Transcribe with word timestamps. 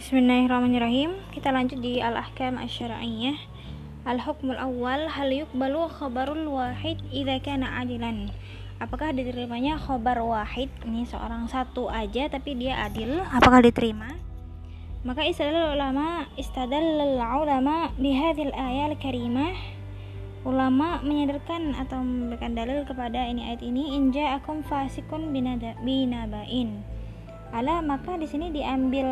Bismillahirrahmanirrahim. 0.00 1.12
Kita 1.28 1.52
lanjut 1.52 1.76
di 1.84 2.00
al-ahkam 2.00 2.56
asy-syar'iyyah. 2.56 3.36
Al-hukmul 4.08 4.56
awal 4.56 5.12
hal 5.12 5.28
yuqbalu 5.28 5.92
khabarul 5.92 6.56
wahid 6.56 6.96
idza 7.12 7.36
kana 7.44 7.68
adilan. 7.84 8.32
Apakah 8.80 9.12
diterimanya 9.12 9.76
khabar 9.76 10.24
wahid 10.24 10.72
ini 10.88 11.04
seorang 11.04 11.52
satu 11.52 11.92
aja 11.92 12.32
tapi 12.32 12.56
dia 12.56 12.80
adil? 12.80 13.20
Apakah 13.28 13.60
diterima? 13.60 14.16
Maka 15.04 15.28
istadal 15.28 15.76
ulama 15.76 16.24
istadallal 16.40 17.20
ulama 17.20 17.92
bihadhil 18.00 18.56
ayat 18.56 18.96
karimah 19.04 19.52
ulama 20.48 21.04
menyadarkan 21.04 21.76
atau 21.76 22.00
memberikan 22.00 22.56
dalil 22.56 22.88
kepada 22.88 23.28
ini 23.28 23.52
ayat 23.52 23.60
ini 23.60 24.00
inja 24.00 24.40
akum 24.40 24.64
fasikun 24.64 25.28
binabain 25.84 26.88
ala 27.52 27.82
maka 27.82 28.14
di 28.16 28.24
sini 28.24 28.48
diambil 28.54 29.04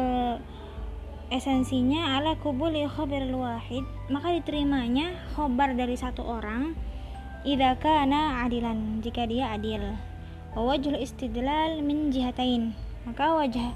esensinya 1.28 2.16
ala 2.16 2.36
kubuli 2.40 2.84
khabar 2.88 3.24
wahid. 3.32 3.84
Maka 4.08 4.36
diterimanya 4.36 5.12
khobar 5.36 5.76
dari 5.76 5.94
satu 5.94 6.24
orang 6.24 6.72
idza 7.44 7.76
kana 7.80 8.44
adilan 8.44 9.00
jika 9.04 9.28
dia 9.28 9.52
adil. 9.52 9.96
Wajhul 10.56 10.98
istidlal 10.98 11.84
min 11.84 12.10
jihatain. 12.10 12.74
Maka 13.06 13.36
wajah 13.36 13.68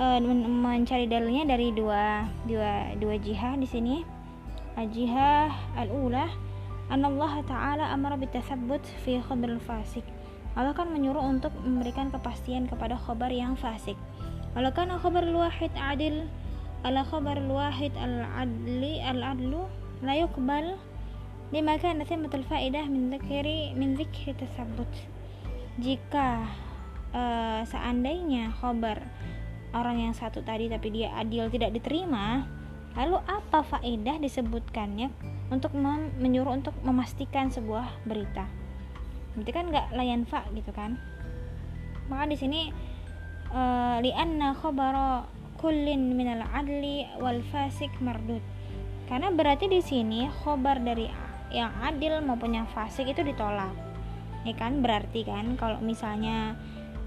uh, 0.00 0.18
mencari 0.48 1.06
dalilnya 1.06 1.46
dari 1.46 1.70
dua 1.72 2.26
dua 2.48 2.96
dua 2.98 3.14
jihah 3.20 3.54
di 3.56 3.68
sini. 3.68 3.96
Jihah 4.76 5.48
al-ula 5.80 6.28
Allah 6.92 7.32
Ta'ala 7.48 7.84
amara 7.96 8.20
bitathabbut 8.20 8.84
fi 9.02 9.18
khabar 9.24 9.56
fasik 9.64 10.04
Allah 10.56 10.72
kan 10.72 10.88
menyuruh 10.88 11.20
untuk 11.20 11.52
memberikan 11.60 12.08
kepastian 12.08 12.64
kepada 12.64 12.96
khabar 12.96 13.28
yang 13.28 13.60
fasik. 13.60 13.92
Walau 14.56 14.72
kan 14.72 14.88
khabar 14.88 15.20
wahid 15.28 15.68
adil 15.76 16.24
ala 16.86 17.02
khabar 17.02 17.42
wahid 17.50 17.90
al-adli 17.98 19.02
al-adlu 19.02 19.66
la 20.06 20.14
yuqbal 20.14 20.78
lima 21.50 21.74
kana 21.82 22.06
thimatul 22.06 22.46
faidah 22.46 22.86
min 22.86 23.10
dzikri 23.10 23.74
min 23.74 23.98
dzikri 23.98 24.38
tasabbut 24.38 24.86
jika 25.82 26.46
uh, 27.10 27.66
seandainya 27.66 28.54
khabar 28.62 29.02
orang 29.74 30.06
yang 30.06 30.14
satu 30.14 30.46
tadi 30.46 30.70
tapi 30.70 30.94
dia 30.94 31.10
adil 31.18 31.50
tidak 31.50 31.74
diterima 31.74 32.46
lalu 32.94 33.18
apa 33.26 33.66
faedah 33.66 34.22
disebutkannya 34.22 35.10
untuk 35.50 35.76
menyuruh 36.18 36.58
untuk 36.58 36.74
memastikan 36.82 37.52
sebuah 37.52 38.02
berita? 38.02 38.48
Berarti 39.36 39.50
kan 39.52 39.64
nggak 39.70 39.86
layan 39.94 40.24
fa 40.26 40.42
gitu 40.56 40.72
kan? 40.74 40.98
Maka 42.10 42.24
di 42.26 42.36
sini 42.40 42.60
uh, 43.52 44.00
lianna 44.02 44.56
khabara 44.56 45.28
kullin 45.56 46.14
minal 46.14 46.44
adli 46.52 47.08
wal 47.20 47.40
fasik 47.48 47.90
mardud. 48.04 48.44
Karena 49.06 49.32
berarti 49.32 49.70
di 49.70 49.80
sini 49.80 50.26
khobar 50.42 50.82
dari 50.82 51.06
yang 51.54 51.70
adil 51.82 52.20
maupun 52.22 52.58
yang 52.58 52.68
fasik 52.70 53.06
itu 53.08 53.22
ditolak. 53.22 53.72
Ya 54.44 54.54
kan? 54.54 54.82
Berarti 54.82 55.26
kan 55.26 55.54
kalau 55.58 55.78
misalnya 55.82 56.54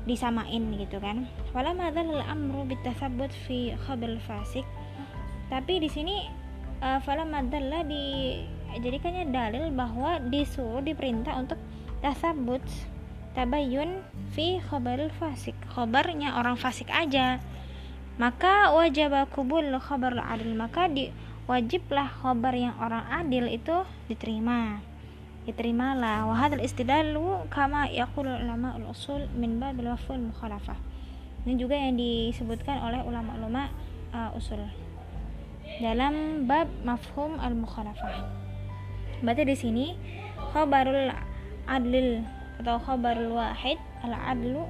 disamain 0.07 0.73
gitu 0.75 0.97
kan. 0.97 1.27
Wala 1.53 1.75
madzal 1.75 2.23
amru 2.25 2.65
bitasabbut 2.65 3.31
fi 3.47 3.75
khabar 3.85 4.17
fasik. 4.23 4.63
Tapi 5.51 5.81
di 5.81 5.89
sini 5.89 6.23
uh, 6.81 6.99
fala 7.03 7.27
madalla 7.27 7.83
di 7.83 8.37
jadikannya 8.79 9.33
dalil 9.33 9.73
bahwa 9.73 10.21
disuruh 10.29 10.81
diperintah 10.81 11.35
untuk 11.35 11.59
tasabut 11.99 12.61
tabayun 13.35 14.01
fi 14.31 14.63
khabar 14.63 15.11
fasik. 15.19 15.55
Khabarnya 15.73 16.39
orang 16.39 16.55
fasik 16.55 16.87
aja 16.89 17.43
maka 18.19 18.75
wajib 18.75 19.15
kubul 19.31 19.71
khabar 19.79 20.11
adil. 20.19 20.51
Maka 20.53 20.91
di 20.91 21.09
wajiblah 21.47 22.11
khabar 22.11 22.51
yang 22.51 22.75
orang 22.77 23.07
adil 23.07 23.47
itu 23.47 23.87
diterima. 24.11 24.83
Diterimalah. 25.47 26.27
Wahadal 26.27 26.61
istidalu 26.61 27.47
kama 27.47 27.87
yaqul 27.89 28.27
ulama 28.27 28.75
usul 28.91 29.25
min 29.33 29.57
babil 29.57 29.87
waful 29.87 30.19
mukhalafah. 30.19 30.75
Ini 31.47 31.55
juga 31.55 31.79
yang 31.79 31.95
disebutkan 31.95 32.83
oleh 32.83 32.99
ulama-ulama 33.07 33.71
uh, 34.11 34.35
usul. 34.35 34.59
Dalam 35.79 36.43
bab 36.43 36.67
mafhum 36.83 37.39
al 37.39 37.55
mukhalafah 37.55 38.39
berarti 39.19 39.43
di 39.43 39.55
sini 39.55 39.85
khabarul 40.55 41.11
adlil 41.67 42.23
atau 42.63 42.79
khabarul 42.79 43.35
wahid 43.35 43.79
al 44.03 44.15
adlu 44.15 44.63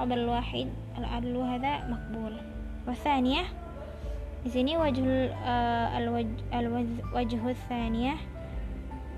khabarul 0.00 0.32
wahid 0.32 0.72
al 0.96 1.04
adlu 1.20 1.44
hada 1.44 1.84
makbul 1.88 2.32
والثانية 2.87 3.59
di 4.39 4.47
sini 4.55 4.79
wajhul 4.79 5.35
uh, 5.35 5.91
al 5.91 6.07
wajhu 7.11 7.49
tsaniyah 7.67 8.15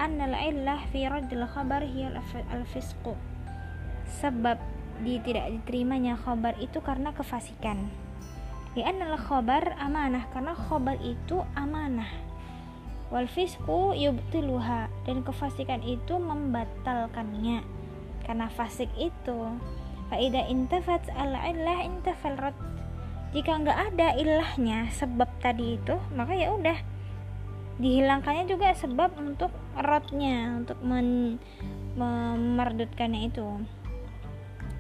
anna 0.01 0.25
al 0.25 0.35
illah 0.49 0.81
fi 0.89 1.05
raddil 1.05 1.45
khabar 1.45 1.85
hiya 1.85 2.09
al 2.49 2.65
fisqu 2.65 3.13
sebab 4.17 4.57
di 5.05 5.21
tidak 5.21 5.53
diterimanya 5.53 6.17
khabar 6.17 6.57
itu 6.57 6.81
karena 6.81 7.13
kefasikan 7.13 7.85
di 8.73 8.81
anna 8.81 9.13
al 9.13 9.21
khabar 9.21 9.77
amanah 9.77 10.25
karena 10.33 10.57
khabar 10.57 10.97
itu 11.05 11.45
amanah 11.53 12.09
wal 13.13 13.29
fisqu 13.29 13.93
yubtiluha 13.93 14.89
dan 15.05 15.21
kefasikan 15.21 15.85
itu 15.85 16.17
membatalkannya 16.17 17.61
karena 18.25 18.49
fasik 18.49 18.89
itu 18.97 19.53
faida 20.09 20.49
intafat 20.49 21.05
al 21.13 21.37
illah 21.45 21.85
intafal 21.85 22.41
radd 22.41 22.74
jika 23.34 23.58
nggak 23.58 23.78
ada 23.92 24.14
ilahnya 24.14 24.90
sebab 24.94 25.26
tadi 25.42 25.78
itu 25.80 25.96
maka 26.14 26.36
ya 26.36 26.52
udah. 26.54 26.78
Dihilangkannya 27.76 28.48
juga 28.48 28.72
sebab 28.72 29.20
untuk 29.20 29.52
rotnya 29.76 30.64
untuk 30.64 30.80
men 30.80 31.36
memerdutkannya 31.96 33.28
itu. 33.28 33.60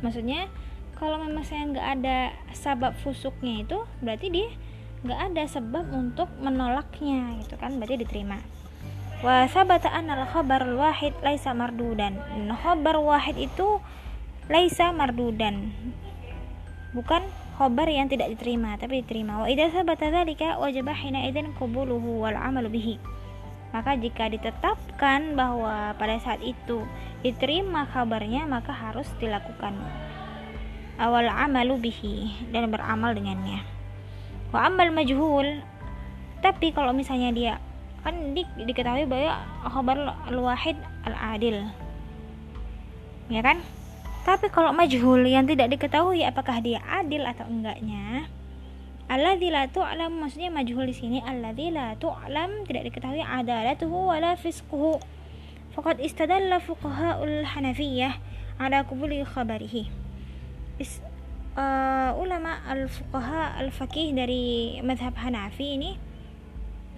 Maksudnya 0.00 0.48
kalau 0.96 1.20
memang 1.20 1.44
saya 1.44 1.68
nggak 1.68 1.88
ada 2.00 2.18
sebab 2.56 2.96
fusuknya 3.04 3.68
itu 3.68 3.84
berarti 4.00 4.32
dia 4.32 4.48
nggak 5.04 5.20
ada 5.32 5.42
sebab 5.44 5.92
untuk 5.92 6.32
menolaknya 6.40 7.36
gitu 7.44 7.60
kan? 7.60 7.76
Berarti 7.76 8.00
diterima. 8.00 8.40
Wa 9.20 9.48
sabata 9.48 9.92
al 9.92 10.24
khabar 10.28 10.64
wahid 10.76 11.12
laisa 11.20 11.52
mardudan. 11.52 12.16
Khabar 12.64 12.96
wahid 13.00 13.36
itu 13.36 13.80
laisa 14.48 14.92
mardudan. 14.92 15.72
Bukan 16.96 17.24
khobar 17.56 17.88
yang 17.88 18.06
tidak 18.12 18.36
diterima 18.36 18.76
tapi 18.76 19.00
diterima. 19.00 19.40
Wa 19.40 19.46
idza 19.48 19.72
sabata 19.72 20.12
dzalika 20.12 20.60
wajib 20.60 20.92
hina 20.92 21.24
idzin 21.24 21.56
qabuluhu 21.56 22.20
wal 22.20 22.36
amalu 22.36 22.68
bihi. 22.76 22.96
Maka 23.72 23.96
jika 23.96 24.28
ditetapkan 24.28 25.34
bahwa 25.34 25.96
pada 25.96 26.20
saat 26.20 26.40
itu 26.44 26.84
diterima 27.24 27.88
kabarnya 27.88 28.44
maka 28.44 28.72
harus 28.72 29.08
dilakukan. 29.16 29.72
Awal 30.96 31.28
amalu 31.28 31.88
bihi 31.88 32.48
dan 32.52 32.68
beramal 32.68 33.16
dengannya. 33.16 33.64
Wa 34.52 34.68
amal 34.68 34.92
majhul 34.92 35.60
tapi 36.44 36.70
kalau 36.76 36.92
misalnya 36.92 37.32
dia 37.32 37.54
kan 38.04 38.36
di, 38.36 38.46
diketahui 38.54 39.08
bahwa 39.08 39.42
khabar 39.66 39.96
al-wahid 40.28 40.76
al-adil. 41.08 41.66
Ya 43.26 43.42
kan 43.42 43.58
tapi 44.26 44.50
kalau 44.50 44.74
majhul 44.74 45.22
yang 45.22 45.46
tidak 45.46 45.70
diketahui 45.78 46.26
apakah 46.26 46.58
dia 46.58 46.82
adil 46.82 47.22
atau 47.22 47.46
enggaknya, 47.46 48.26
alladzi 49.06 49.54
la 49.54 49.70
tu'lam 49.70 50.18
maksudnya 50.18 50.50
majhul 50.50 50.82
di 50.82 50.98
sini 50.98 51.18
alladzi 51.22 51.70
la 51.70 51.94
tu'lam 51.94 52.66
tidak 52.66 52.90
diketahui 52.90 53.22
adalatuhu 53.22 54.10
wala 54.10 54.34
fisquhu. 54.34 54.98
Faqad 55.78 56.02
istadalla 56.02 56.58
fuqaha'ul 56.58 57.46
Hanafiyah 57.46 58.18
ala 58.58 58.82
kubuli 58.82 59.22
khabarihi. 59.22 59.86
Is, 60.82 60.98
uh, 61.54 62.10
ulama 62.18 62.66
al-fuqaha 62.66 63.62
al-faqih 63.62 64.10
dari 64.10 64.82
madhab 64.82 65.14
Hanafi 65.14 65.78
ini 65.78 66.02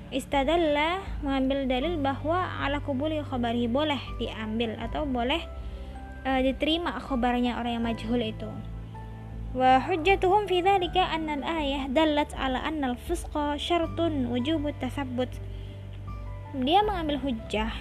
istadalla 0.09 1.05
mengambil 1.21 1.69
dalil 1.69 2.01
bahwa 2.01 2.41
ala 2.65 2.81
kubuli 2.81 3.21
khabarihi 3.21 3.69
boleh 3.69 4.01
diambil 4.17 4.81
atau 4.81 5.05
boleh 5.05 5.45
uh, 6.27 6.41
diterima 6.43 6.99
khabarnya 6.99 7.59
orang 7.61 7.79
yang 7.79 7.85
majhul 7.85 8.19
itu. 8.23 8.51
Wa 9.57 9.81
hujjatuhum 9.81 10.45
fi 10.45 10.61
dhalika 10.61 11.09
anna 11.09 11.41
al-ayah 11.41 11.89
dallat 11.89 12.31
ala 12.37 12.61
anna 12.63 12.95
al-fisqa 12.95 13.57
syartun 13.57 14.29
wujubut 14.29 14.77
tasabbut. 14.79 15.31
Dia 16.57 16.81
mengambil 16.85 17.21
hujjah 17.21 17.73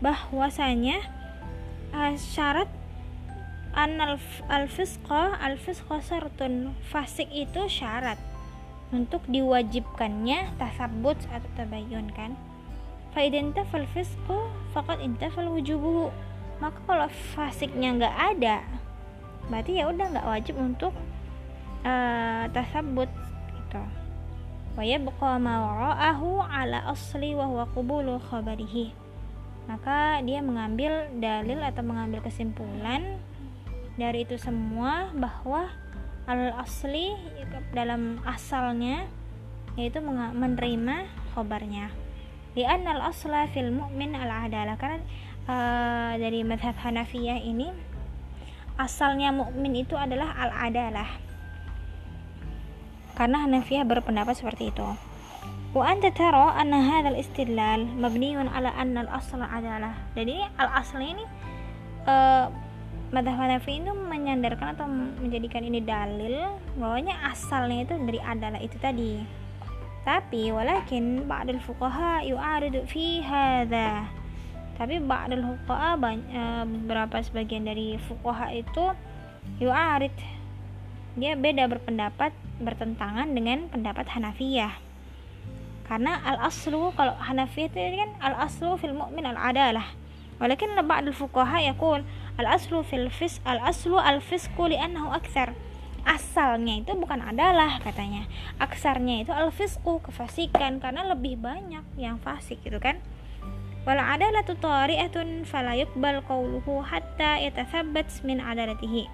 bahwasanya 0.00 1.02
uh, 1.92 2.14
syarat 2.16 2.68
anal 3.76 4.18
al-fisqa 4.50 5.38
al-fisqa 5.38 6.02
syartun 6.02 6.74
fasik 6.90 7.28
itu 7.30 7.68
syarat 7.70 8.18
untuk 8.90 9.20
diwajibkannya 9.28 10.56
tasabbut 10.56 11.20
atau 11.28 11.50
tabayyun 11.56 12.08
kan. 12.16 12.34
Fa 13.12 13.24
idantafal 13.24 13.88
fisqu 13.92 14.38
faqad 14.76 15.00
intafal 15.04 15.48
wujubuhu 15.52 16.12
maka 16.58 16.78
kalau 16.86 17.08
fasiknya 17.34 17.94
nggak 17.94 18.16
ada 18.34 18.56
berarti 19.48 19.80
ya 19.80 19.88
udah 19.88 20.06
nggak 20.12 20.28
wajib 20.28 20.54
untuk 20.60 20.92
uh, 21.82 22.44
tasabut 22.52 23.08
gitu. 23.54 23.82
Wa 24.78 24.82
yabqa 24.86 25.42
ala 25.42 26.78
asli 26.86 27.34
wa 27.34 27.50
huwa 27.50 27.64
qubulu 27.74 28.22
maka 29.68 30.24
dia 30.24 30.40
mengambil 30.40 31.12
dalil 31.20 31.60
atau 31.60 31.84
mengambil 31.84 32.24
kesimpulan 32.24 33.20
dari 34.00 34.24
itu 34.24 34.40
semua 34.40 35.12
bahwa 35.12 35.68
al 36.24 36.56
asli 36.56 37.12
dalam 37.76 38.22
asalnya 38.24 39.04
yaitu 39.76 40.00
menerima 40.00 41.04
khobarnya 41.36 41.92
di 42.56 42.64
al 42.64 43.00
asla 43.04 43.44
fil 43.52 43.68
mu'min 43.68 44.16
al 44.16 44.48
adalah 44.48 44.80
karena 44.80 45.04
uh, 45.48 46.12
dari 46.20 46.44
madhab 46.44 46.76
Hanafiyah 46.76 47.40
ini 47.42 47.72
asalnya 48.78 49.34
mukmin 49.34 49.74
itu 49.74 49.98
adalah 49.98 50.30
al 50.38 50.52
adalah 50.54 51.08
karena 53.18 53.42
Hanafiyah 53.48 53.82
berpendapat 53.82 54.38
seperti 54.38 54.70
itu 54.70 54.86
wa 55.74 55.84
anta 55.84 56.14
tara 56.14 56.54
anna 56.54 56.80
hadzal 56.84 57.18
istidlal 57.18 57.88
mabniun 57.98 58.46
ala 58.46 58.70
anna 58.78 59.08
al 59.08 59.10
asl 59.18 59.42
adalah 59.42 59.96
jadi 60.14 60.46
al 60.60 60.70
asl 60.78 61.02
ini 61.02 61.24
uh, 62.06 62.48
Madhab 63.08 63.40
Hanafi 63.40 63.80
itu 63.80 63.88
menyandarkan 63.88 64.76
atau 64.76 64.84
menjadikan 64.92 65.64
ini 65.64 65.80
dalil 65.80 66.44
bahwanya 66.76 67.16
asalnya 67.24 67.88
itu 67.88 67.96
dari 68.04 68.20
adalah 68.20 68.60
itu 68.60 68.76
tadi. 68.76 69.24
Tapi 70.04 70.52
walakin 70.52 71.24
ba'dul 71.24 71.56
fuqaha 71.56 72.20
yu'aridu 72.28 72.84
fi 72.84 73.24
hadza. 73.24 74.17
Tapi 74.78 75.02
ba'dul 75.02 75.42
fuqaha 75.42 75.98
eh, 76.06 76.64
beberapa 76.64 77.18
sebagian 77.18 77.66
dari 77.66 77.98
fuqaha 77.98 78.54
itu 78.54 78.94
yu'arid 79.58 80.14
dia 81.18 81.34
beda 81.34 81.66
berpendapat 81.66 82.30
bertentangan 82.62 83.34
dengan 83.34 83.66
pendapat 83.66 84.06
Hanafiyah. 84.06 84.78
Karena 85.90 86.22
al-aslu 86.22 86.94
kalau 86.94 87.18
Hanafiyah 87.18 87.74
itu 87.74 87.98
kan 87.98 88.10
al-aslu 88.22 88.78
fil 88.78 88.94
mu'min 88.94 89.26
al-adalah. 89.26 89.90
Walakin 90.38 90.78
ba'dul 90.78 91.12
fuqaha 91.12 91.58
yaqul 91.66 92.06
al-aslu 92.38 92.86
fil 92.86 93.10
fis 93.10 93.42
al-aslu 93.42 93.98
al-fisqu 93.98 94.70
li'annahu 94.70 95.10
akthar 95.10 95.58
asalnya 96.06 96.80
itu 96.80 96.94
bukan 96.94 97.20
adalah 97.20 97.82
katanya 97.82 98.24
aksarnya 98.62 99.26
itu 99.26 99.32
al-fisqu 99.34 100.00
kefasikan 100.06 100.78
karena 100.78 101.04
lebih 101.10 101.36
banyak 101.36 101.82
yang 101.98 102.16
fasik 102.22 102.62
gitu 102.62 102.78
kan 102.78 103.02
wala 103.86 104.14
adalatu 104.14 104.58
tari'atun 104.58 105.46
fala 105.46 105.74
yuqbal 105.78 106.22
qawluhu 106.26 106.82
hatta 106.82 107.38
yatathabbat 107.42 108.24
min 108.26 108.42
adalatihi. 108.42 109.06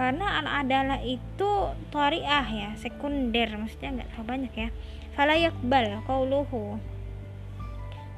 Karena 0.00 0.40
al-adalah 0.40 1.04
itu 1.04 1.76
tari'ah 1.92 2.46
ya 2.48 2.70
sekunder 2.80 3.52
maksudnya 3.60 4.00
nggak 4.00 4.08
terlalu 4.14 4.28
banyak 4.28 4.52
ya. 4.56 4.68
Fala 5.12 5.36
yuqbal 5.36 6.00
qawluhu. 6.08 6.80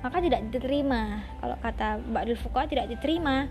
Maka 0.03 0.19
tidak 0.19 0.47
diterima. 0.51 1.23
Kalau 1.39 1.57
kata 1.63 2.03
Ba'dul 2.11 2.39
Fuqaha 2.39 2.67
tidak 2.67 2.91
diterima 2.91 3.47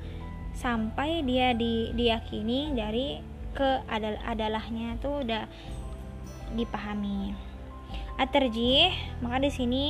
sampai 0.52 1.24
dia 1.24 1.56
di, 1.56 1.96
diyakini 1.96 2.76
dari 2.76 3.24
ke 3.56 3.84
adal 3.88 4.20
adalahnya 4.24 5.00
itu 5.00 5.10
udah 5.12 5.44
dipahami. 6.56 7.36
At-tarjih, 8.20 8.92
maka 9.24 9.44
di 9.44 9.52
sini 9.52 9.84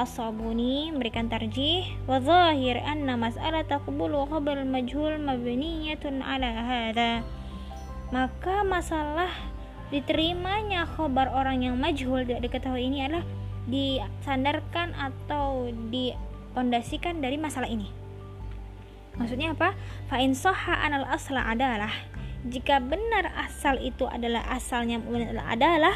As-Sabuni 0.00 0.88
memberikan 0.88 1.28
tarjih 1.28 1.84
wa 2.08 2.16
zahir 2.24 2.80
anna 2.80 3.20
mas'alah 3.20 3.68
taqbulu 3.68 4.24
khabar 4.32 4.64
majhul 4.64 5.20
mabniyatun 5.20 6.24
ala 6.24 6.48
hadha. 6.64 7.20
Maka 8.08 8.64
masalah 8.64 9.28
diterimanya 9.92 10.88
khabar 10.88 11.28
orang 11.28 11.60
yang 11.60 11.76
majhul 11.76 12.24
tidak 12.24 12.48
diketahui 12.48 12.88
ini 12.88 13.04
adalah 13.04 13.28
disandarkan 13.68 14.96
atau 14.96 15.68
dipondasikan 15.92 17.20
dari 17.20 17.36
masalah 17.36 17.68
ini 17.68 18.00
Maksudnya 19.20 19.52
apa? 19.52 19.76
Fa'in 20.08 20.32
soha 20.32 20.80
anal 20.80 21.04
asla 21.04 21.52
adalah 21.52 21.92
jika 22.48 22.80
benar 22.80 23.28
asal 23.36 23.76
itu 23.76 24.08
adalah 24.08 24.40
asalnya 24.48 24.96
adalah 25.44 25.92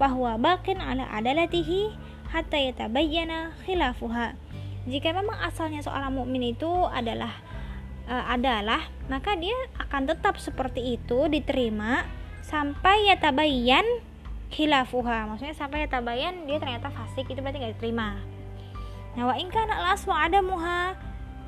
fahuwa 0.00 0.40
bakin 0.40 0.80
ala 0.80 1.04
adalatihi 1.12 1.92
hatta 2.36 2.60
yatabayyana 2.60 3.56
khilafuha. 3.64 4.36
Jika 4.84 5.16
memang 5.16 5.40
asalnya 5.40 5.80
seorang 5.80 6.12
mukmin 6.12 6.52
itu 6.52 6.68
adalah 6.92 7.32
uh, 8.04 8.24
adalah 8.28 8.84
maka 9.08 9.32
dia 9.40 9.56
akan 9.80 10.04
tetap 10.04 10.36
seperti 10.36 11.00
itu 11.00 11.32
diterima 11.32 12.04
sampai 12.44 13.08
yatabayyan 13.08 13.88
khilafuha. 14.52 15.32
Maksudnya 15.32 15.56
sampai 15.56 15.88
yatabayyan 15.88 16.44
dia 16.44 16.60
ternyata 16.60 16.92
fasik 16.92 17.24
itu 17.32 17.40
berarti 17.40 17.58
gak 17.64 17.74
diterima. 17.80 18.20
Nah, 19.16 19.32
wa 19.32 19.34
in 19.40 19.48
kana 19.48 19.80
al-aswa 19.80 20.28
adamuha 20.28 20.92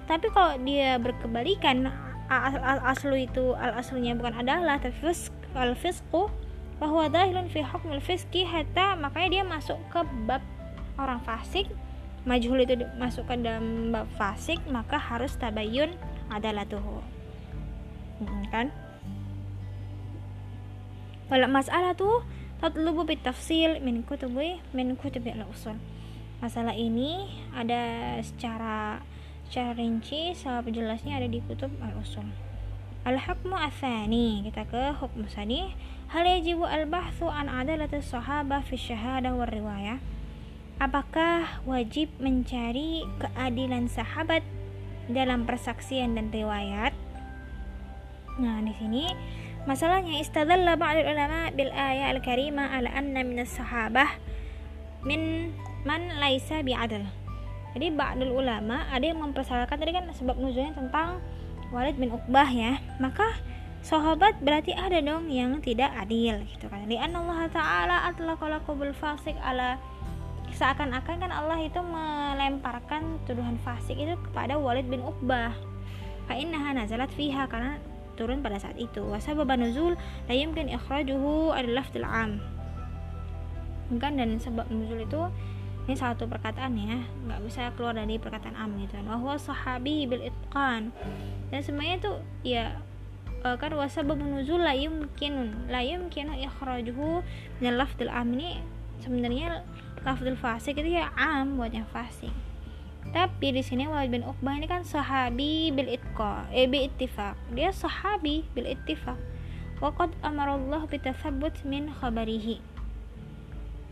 tapi 0.09 0.33
kalau 0.33 0.57
dia 0.65 0.97
berkebalikan 0.97 1.93
al 2.33 2.81
aslu 2.89 3.13
itu 3.29 3.53
al 3.61 3.77
aslunya 3.77 4.17
bukan 4.17 4.41
adalah 4.41 4.81
tapi 4.81 4.97
fisk 5.05 5.37
al 5.53 5.77
fisku 5.77 6.33
bahwa 6.81 7.13
dahilun 7.13 7.53
fi 7.53 7.61
hukmil 7.61 8.01
fiski 8.01 8.49
hatta 8.49 8.97
makanya 8.97 9.29
dia 9.29 9.45
masuk 9.45 9.77
ke 9.93 10.01
bab 10.25 10.41
orang 10.99 11.23
fasik 11.25 11.71
majhul 12.29 12.61
itu 12.61 12.77
masuk 12.99 13.25
ke 13.25 13.35
dalam 13.41 13.95
bab 13.95 14.11
fasik 14.19 14.61
maka 14.69 15.01
harus 15.01 15.33
tabayun 15.39 15.95
adalah 16.29 16.69
tuh 16.69 16.83
hmm, 18.21 18.45
kan? 18.53 18.69
Wala 21.29 21.49
masalah 21.49 21.97
tuh 21.97 22.25
tatlubu 22.61 23.09
bitafsil 23.09 23.81
min 23.81 24.05
kutubi 24.05 24.61
min 24.77 24.93
kutubi 24.99 25.33
al 25.33 25.49
usul 25.49 25.79
masalah 26.39 26.75
ini 26.75 27.27
ada 27.51 28.15
secara 28.23 29.03
secara 29.49 29.75
rinci 29.75 30.37
salah 30.39 30.63
penjelasnya 30.63 31.19
ada 31.19 31.27
di 31.27 31.41
kutub 31.43 31.73
al-usul. 31.81 32.29
Al-hukmu 33.09 33.57
athani 33.57 34.45
kita 34.45 34.69
ke 34.69 34.93
hukum 35.01 35.25
sani. 35.27 35.73
Hal 36.13 36.25
yajibu 36.25 36.69
al-bahthu 36.69 37.29
an 37.29 37.49
adalatis 37.49 38.13
sahabah 38.13 38.61
fi 38.61 38.77
syahadah 38.77 39.33
war 39.37 39.49
riwayah 39.49 40.01
apakah 40.79 41.63
wajib 41.67 42.11
mencari 42.23 43.07
keadilan 43.19 43.87
sahabat 43.91 44.43
dalam 45.11 45.47
persaksian 45.47 46.15
dan 46.19 46.31
riwayat? 46.31 46.95
Nah 48.39 48.63
di 48.63 48.75
sini 48.79 49.11
masalahnya 49.67 50.23
istadalla 50.23 50.79
ba'd 50.79 51.03
ulama 51.05 51.51
bil 51.53 51.71
ayat 51.75 52.17
al-karimah 52.17 52.73
ala 52.73 52.89
anna 52.95 53.21
min 53.27 53.43
sahabah 53.43 54.09
min 55.05 55.53
man 55.83 56.17
laisa 56.17 56.63
bi'adl 56.65 57.05
jadi 57.77 57.93
ba'dul 57.93 58.33
ulama 58.33 58.89
ada 58.89 59.05
yang 59.05 59.21
mempersalahkan 59.21 59.77
tadi 59.77 59.93
kan 59.93 60.09
sebab 60.11 60.41
nuzulnya 60.41 60.73
tentang 60.73 61.21
Walid 61.69 62.01
bin 62.01 62.09
Uqbah 62.09 62.49
ya. 62.49 62.81
Maka 62.97 63.37
sahabat 63.85 64.41
berarti 64.41 64.73
ada 64.73 64.99
dong 65.05 65.29
yang 65.29 65.61
tidak 65.61 65.93
adil 65.95 66.41
gitu 66.49 66.67
kan. 66.67 66.89
Lian 66.89 67.13
Allah 67.13 67.47
taala 67.53 67.97
atlaqa 68.09 68.73
bil 68.73 68.97
fasik 68.97 69.37
ala 69.45 69.77
seakan-akan 70.59 71.23
kan 71.23 71.31
Allah 71.31 71.63
itu 71.63 71.79
melemparkan 71.79 73.23
tuduhan 73.31 73.63
fasik 73.63 73.95
itu 73.95 74.19
kepada 74.27 74.59
Walid 74.59 74.91
bin 74.91 75.07
Uqbah. 75.07 75.55
Innaha 76.35 76.77
nazalat 76.77 77.09
fiha 77.15 77.47
karena 77.47 77.79
turun 78.19 78.43
pada 78.43 78.59
saat 78.59 78.75
itu. 78.75 79.01
Wasabab 79.07 79.55
nuzul 79.55 79.95
la 80.27 80.35
yumkin 80.35 80.67
ikhrajuhu 80.69 81.55
adalah 81.55 81.87
lafdul 81.87 82.05
am. 82.05 82.43
Kan 84.03 84.19
dan 84.19 84.37
sebab 84.37 84.67
nuzul 84.69 85.07
itu 85.07 85.23
ini 85.87 85.97
satu 85.97 86.27
perkataan 86.27 86.75
ya. 86.77 87.01
Nggak 87.25 87.41
bisa 87.47 87.63
keluar 87.79 87.97
dari 87.97 88.19
perkataan 88.19 88.59
am 88.59 88.77
gitu 88.83 88.99
bahwa 89.07 89.39
sahabi 89.39 90.05
bil 90.11 90.21
itqan. 90.27 90.91
Dan 91.49 91.61
semuanya 91.65 92.03
itu 92.03 92.13
ya 92.45 92.77
uh, 93.47 93.57
kan 93.57 93.73
wasabab 93.73 94.21
nuzul 94.21 94.61
la 94.61 94.75
yumkin 94.77 95.65
la 95.71 95.81
yumkinu 95.81 96.35
ikhrajuhu 96.35 97.25
min 97.63 97.73
lafdul 97.79 98.13
am. 98.13 98.37
Ini 98.37 98.61
sebenarnya 99.01 99.65
lafdul 100.09 100.41
fasik 100.41 100.81
itu 100.81 100.97
ya 100.97 101.13
am 101.21 101.61
buat 101.61 101.69
yang 101.69 101.85
fasik. 101.93 102.33
Tapi 103.13 103.53
di 103.53 103.61
sini 103.61 103.85
Walid 103.85 104.09
bin 104.09 104.25
Uqbah 104.25 104.57
ini 104.57 104.65
kan 104.65 104.81
sahabi 104.81 105.69
bil 105.69 105.93
itqa 105.93 106.49
eh 106.49 106.65
bi 106.65 106.89
ittifaq. 106.89 107.37
Dia 107.53 107.69
sahabi 107.77 108.49
bil 108.57 108.65
ittifaq. 108.65 109.21
Waqad 109.85 110.17
amarallahu 110.25 110.89
bitathabbut 110.89 111.61
min 111.69 111.93
khabarihi. 111.93 112.65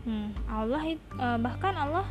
Hmm, 0.09 0.33
Allah 0.49 0.97
uh, 1.21 1.37
bahkan 1.37 1.77
Allah 1.77 2.09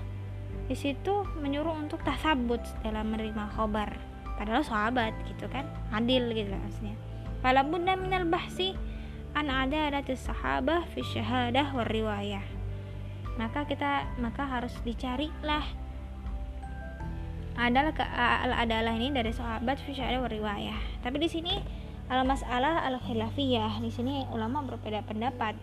di 0.70 0.78
situ 0.78 1.26
menyuruh 1.42 1.74
untuk 1.74 1.98
tasabut 2.06 2.62
dalam 2.86 3.10
menerima 3.10 3.54
khobar 3.54 3.90
padahal 4.36 4.62
sahabat 4.62 5.14
gitu 5.26 5.50
kan 5.50 5.66
adil 5.90 6.30
gitu 6.30 6.54
maksudnya. 6.54 6.94
Fala 7.42 7.66
budda 7.66 7.98
minal 7.98 8.26
bahsi 8.26 8.78
an 9.34 9.50
adalatis 9.50 10.26
sahabah 10.26 10.86
fi 10.94 11.02
syahadah 11.02 11.74
war 11.74 11.90
riwayah 11.90 12.55
maka 13.36 13.68
kita 13.68 14.08
maka 14.16 14.48
harus 14.48 14.72
dicarilah. 14.82 15.64
Adalah 17.56 17.92
ke 17.96 18.04
adalah 18.52 18.92
ini 18.96 19.12
dari 19.12 19.32
sahabat 19.32 19.80
fisyari 19.80 20.20
riwayah. 20.20 20.76
Tapi 21.00 21.16
di 21.20 21.28
sini 21.28 21.54
al 22.08 22.24
masalah 22.28 22.84
al 22.84 23.00
khilafiyah. 23.00 23.80
Di 23.80 23.88
sini 23.92 24.24
ulama 24.32 24.64
berbeda 24.64 25.04
pendapat. 25.04 25.56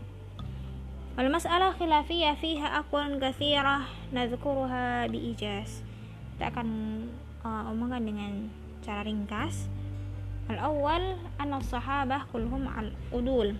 Al 1.13 1.29
masalah 1.29 1.77
khilafiyah 1.77 2.37
fiha 2.41 2.81
akun 2.81 3.21
kathirah 3.21 3.85
nazkuruha 4.09 5.09
bi 5.09 5.33
ijaz. 5.33 5.85
Kita 6.33 6.49
akan 6.49 6.67
uh, 7.45 7.69
omongkan 7.73 8.05
dengan 8.05 8.49
cara 8.81 9.05
ringkas. 9.05 9.69
Al 10.49 10.61
awal 10.61 11.21
an 11.37 11.53
sahabah 11.61 12.25
kulhum 12.33 12.65
al 12.69 12.89
udul. 13.13 13.53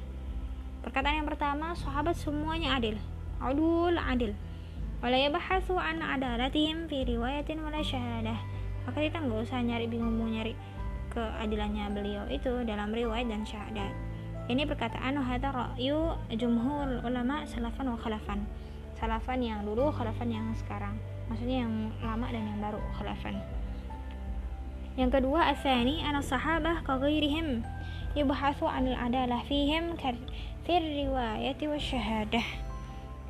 Perkataan 0.82 1.22
yang 1.22 1.30
pertama 1.30 1.78
sahabat 1.78 2.18
semuanya 2.18 2.76
adil. 2.82 2.98
Udul 3.42 3.98
adil. 3.98 4.36
Wala 5.00 5.18
yabahathu 5.18 5.80
an 5.80 6.04
adalatihim 6.04 6.92
fi 6.92 7.08
riwayatin 7.08 7.64
wala 7.64 7.80
syahadah. 7.80 8.38
Maka 8.86 8.98
kita 9.00 9.24
nggak 9.24 9.48
usah 9.48 9.64
nyari 9.64 9.88
bingung 9.88 10.20
mau 10.20 10.28
nyari 10.28 10.54
keadilannya 11.14 11.86
beliau 11.94 12.26
itu 12.28 12.66
dalam 12.68 12.90
riwayat 12.90 13.30
dan 13.30 13.46
syahadat 13.46 13.94
ini 14.52 14.68
perkataan 14.68 15.16
hadza 15.24 15.56
ra'yu 15.56 16.20
jumhur 16.36 17.00
ulama 17.08 17.48
salafan 17.48 17.88
wa 17.88 17.96
khalafan. 17.96 18.44
Salafan 19.00 19.40
yang 19.40 19.64
dulu 19.64 19.88
khalafan 19.88 20.28
yang 20.36 20.52
sekarang. 20.60 21.00
Maksudnya 21.32 21.64
yang 21.64 21.96
lama 22.04 22.28
dan 22.28 22.44
yang 22.52 22.60
baru 22.60 22.80
khalafan. 23.00 23.40
Yang 25.00 25.10
kedua 25.16 25.48
asani 25.56 26.04
ana 26.04 26.20
sahabah 26.20 26.84
ka 26.84 27.00
ghairihim 27.00 27.64
yubhathu 28.20 28.68
'anil 28.68 29.00
adalah 29.00 29.40
fihim 29.48 29.96
fir 29.96 30.84
riwayati 30.84 31.64
wa 31.72 31.80
syahadah 31.80 32.44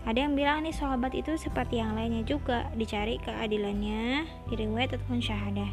ada 0.04 0.20
yang 0.20 0.36
bilang 0.36 0.68
nih 0.68 0.76
sahabat 0.76 1.16
itu 1.16 1.40
seperti 1.40 1.80
yang 1.80 1.96
lainnya 1.96 2.28
juga 2.28 2.68
dicari 2.76 3.16
keadilannya. 3.24 4.28
Di 4.52 4.54
riwayat 4.60 5.00
ataupun 5.00 5.24
syahadah. 5.24 5.72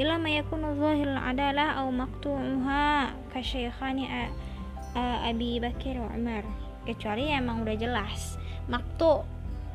Ila 0.00 0.16
ma 0.16 0.32
yakunu 0.32 0.72
adalah 1.20 1.80
au 1.84 1.92
maqtu'uha 1.92 3.12
ka 3.32 3.40
syaikhani 3.44 4.08
Abi 4.96 5.60
Bakar 5.60 6.00
Umar. 6.08 6.44
Kecuali 6.88 7.28
emang 7.28 7.68
udah 7.68 7.76
jelas. 7.76 8.40
Maktu 8.72 9.24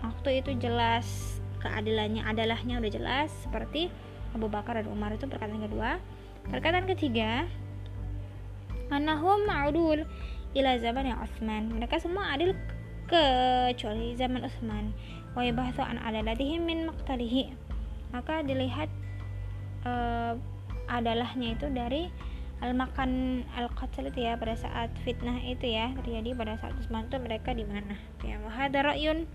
maktu 0.02 0.30
itu 0.34 0.58
jelas. 0.58 1.38
Keadilannya 1.62 2.26
adalahnya 2.26 2.82
udah 2.82 2.90
jelas. 2.90 3.30
Seperti 3.46 3.94
Abu 4.34 4.50
Bakar 4.50 4.82
dan 4.82 4.90
Umar 4.90 5.14
itu 5.14 5.30
perkataan 5.30 5.62
kedua. 5.62 6.02
Perkataan 6.50 6.90
ketiga 6.90 7.46
anahum 8.90 9.48
ma'udul 9.48 10.04
ila 10.52 10.72
zaman 10.82 11.16
yang 11.16 11.20
Utsman 11.24 11.72
mereka 11.72 11.96
semua 11.96 12.34
adil 12.36 12.52
kecuali 13.12 14.16
zaman 14.16 14.48
Utsman. 14.48 14.96
Wa 15.36 15.44
yabahthu 15.44 15.84
an 15.84 16.00
adalatihim 16.00 16.64
min 16.64 16.88
maqtalihi. 16.88 17.52
Maka 18.16 18.44
dilihat 18.48 18.88
uh, 19.84 20.40
adalahnya 20.88 21.56
itu 21.56 21.68
dari 21.72 22.12
al 22.62 22.78
makan 22.78 23.42
al 23.58 23.74
qatl 23.74 24.12
itu 24.12 24.22
ya 24.22 24.38
pada 24.38 24.54
saat 24.54 24.94
fitnah 25.02 25.42
itu 25.42 25.66
ya 25.66 25.92
terjadi 26.04 26.38
pada 26.38 26.56
saat 26.62 26.78
Utsman 26.80 27.12
itu 27.12 27.18
mereka 27.20 27.52
di 27.52 27.68
mana. 27.68 28.00
Ya 28.24 28.40
wahada 28.44 28.96
ra'yun. 28.96 29.28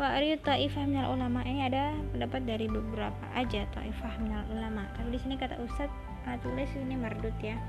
Wa 0.00 0.16
ta'ifah 0.16 0.88
minal 0.88 1.12
ulama. 1.12 1.44
Ini 1.44 1.68
ada 1.68 1.92
pendapat 2.14 2.48
dari 2.48 2.66
beberapa 2.72 3.24
aja 3.36 3.68
ta'ifah 3.76 4.16
minal 4.24 4.48
ulama. 4.48 4.88
Tapi 4.96 5.12
di 5.12 5.18
sini 5.20 5.36
kata 5.36 5.60
Ustaz 5.60 5.92
uh, 6.24 6.40
tulis 6.40 6.72
ini 6.78 6.96
mardut 6.96 7.36
ya. 7.44 7.60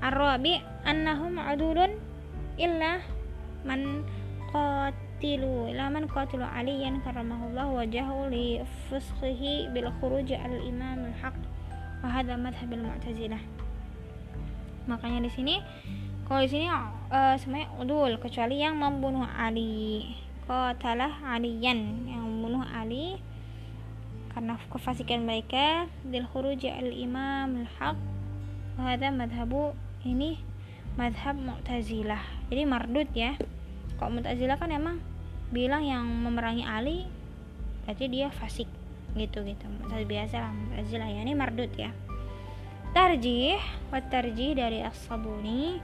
Ar-rabi 0.00 0.60
annahum 0.84 1.36
adulun 1.40 1.96
illa 2.60 3.00
man 3.64 4.04
qatilu 4.50 5.70
illa 5.70 5.86
man 5.90 6.10
qatilu 6.10 6.42
aliyan 6.42 7.02
karamahullah 7.06 7.70
wajahu 7.70 8.30
li 8.30 8.62
fusqihi 8.90 9.70
bil 9.70 9.90
khuruj 9.98 10.30
al 10.34 10.58
imam 10.62 11.06
al 11.06 11.16
haq. 11.22 11.36
Wa 12.02 12.08
hadha 12.10 12.34
madhhab 12.34 12.70
al 12.74 12.84
mu'tazilah. 12.90 13.42
Makanya 14.90 15.22
di 15.26 15.30
sini 15.30 15.56
kalau 16.30 16.46
di 16.46 16.50
sini 16.50 16.70
uh, 16.70 17.34
semuanya 17.42 17.74
udul 17.82 18.14
kecuali 18.22 18.62
yang 18.62 18.78
membunuh 18.78 19.26
Ali. 19.26 20.14
Qatalah 20.46 21.26
aliyan 21.26 22.06
yang 22.06 22.22
membunuh 22.22 22.62
Ali. 22.70 23.18
Karena 24.30 24.54
kefasikan 24.70 25.26
mereka 25.26 25.90
dil 26.06 26.22
khuruj 26.30 26.62
al 26.70 26.90
imam 26.90 27.66
al 27.66 27.68
haq. 27.78 27.98
Hadha 28.78 29.10
madhabu 29.10 29.74
ini 30.06 30.38
madhab 30.94 31.34
mu'tazilah. 31.34 32.22
Jadi 32.46 32.62
mardut 32.62 33.10
ya 33.10 33.34
kok 34.00 34.08
mu'tazilah 34.08 34.56
kan 34.56 34.72
emang 34.72 34.96
bilang 35.52 35.84
yang 35.84 36.08
memerangi 36.08 36.64
Ali 36.64 37.04
berarti 37.84 38.08
dia 38.08 38.32
fasik 38.32 38.66
gitu 39.12 39.44
gitu. 39.44 39.68
Biasa 40.08 40.40
lah 40.40 40.52
mu'tazilah 40.56 41.08
ya 41.12 41.20
ini 41.20 41.36
mardut 41.36 41.68
ya. 41.76 41.92
Tarjih 42.96 43.60
wa 43.92 44.00
tarjih 44.00 44.56
dari 44.56 44.80
as-sabuni. 44.80 45.78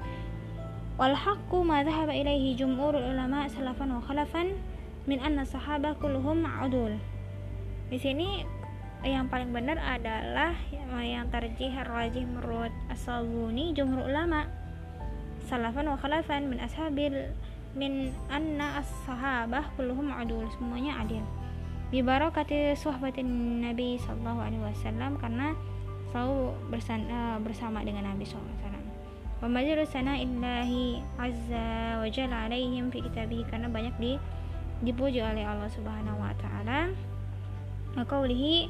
Wal 0.96 1.12
haqqu 1.12 1.60
ma 1.60 1.84
dhahaba 1.84 2.16
ilaihi 2.16 2.56
jumhur 2.56 2.96
ulama 2.96 3.44
salafan 3.52 3.92
wa 3.92 4.00
khalafan 4.00 4.56
min 5.04 5.20
anna 5.20 5.44
sahabah 5.44 5.94
kulluhum 6.00 6.42
udul 6.42 6.98
di 7.86 7.98
sini 8.02 8.42
yang 9.06 9.30
paling 9.30 9.54
benar 9.54 9.78
adalah 9.78 10.58
yang 10.98 11.30
tarjih 11.30 11.70
rajih 11.70 12.26
menurut 12.26 12.74
as-sabuni 12.90 13.70
jumhur 13.70 14.02
ulama 14.02 14.50
salafan 15.46 15.86
wa 15.86 15.94
khalafan 15.94 16.50
min 16.50 16.58
ashabil 16.58 17.30
min 17.76 18.10
anna 18.32 18.80
as-sahabah 18.80 19.76
kulluhum 19.76 20.08
udul 20.10 20.48
semuanya 20.56 21.04
adil. 21.04 21.22
Bi 21.92 22.02
barakati 22.02 22.74
suhbatin 22.74 23.62
nabi 23.62 24.00
sallallahu 24.00 24.40
alaihi 24.42 24.64
wasallam 24.64 25.20
karena 25.20 25.54
selalu 26.10 26.56
bersama, 26.72 27.38
bersama 27.44 27.84
dengan 27.84 28.08
Nabi 28.10 28.24
SAW 28.24 28.66
wa 29.36 29.52
majalu 29.52 29.84
illahi 29.84 31.04
azza 31.20 32.00
wa 32.00 32.08
jalla 32.08 32.48
alaihim 32.48 32.88
fi 32.88 33.04
kitabih 33.04 33.44
karena 33.52 33.68
banyak 33.68 33.92
di 34.00 34.16
dipuji 34.80 35.20
oleh 35.20 35.44
Allah 35.44 35.68
Subhanahu 35.68 36.16
wa 36.16 36.32
taala. 36.40 36.88
Wa 37.96 38.04
qawlihi 38.04 38.68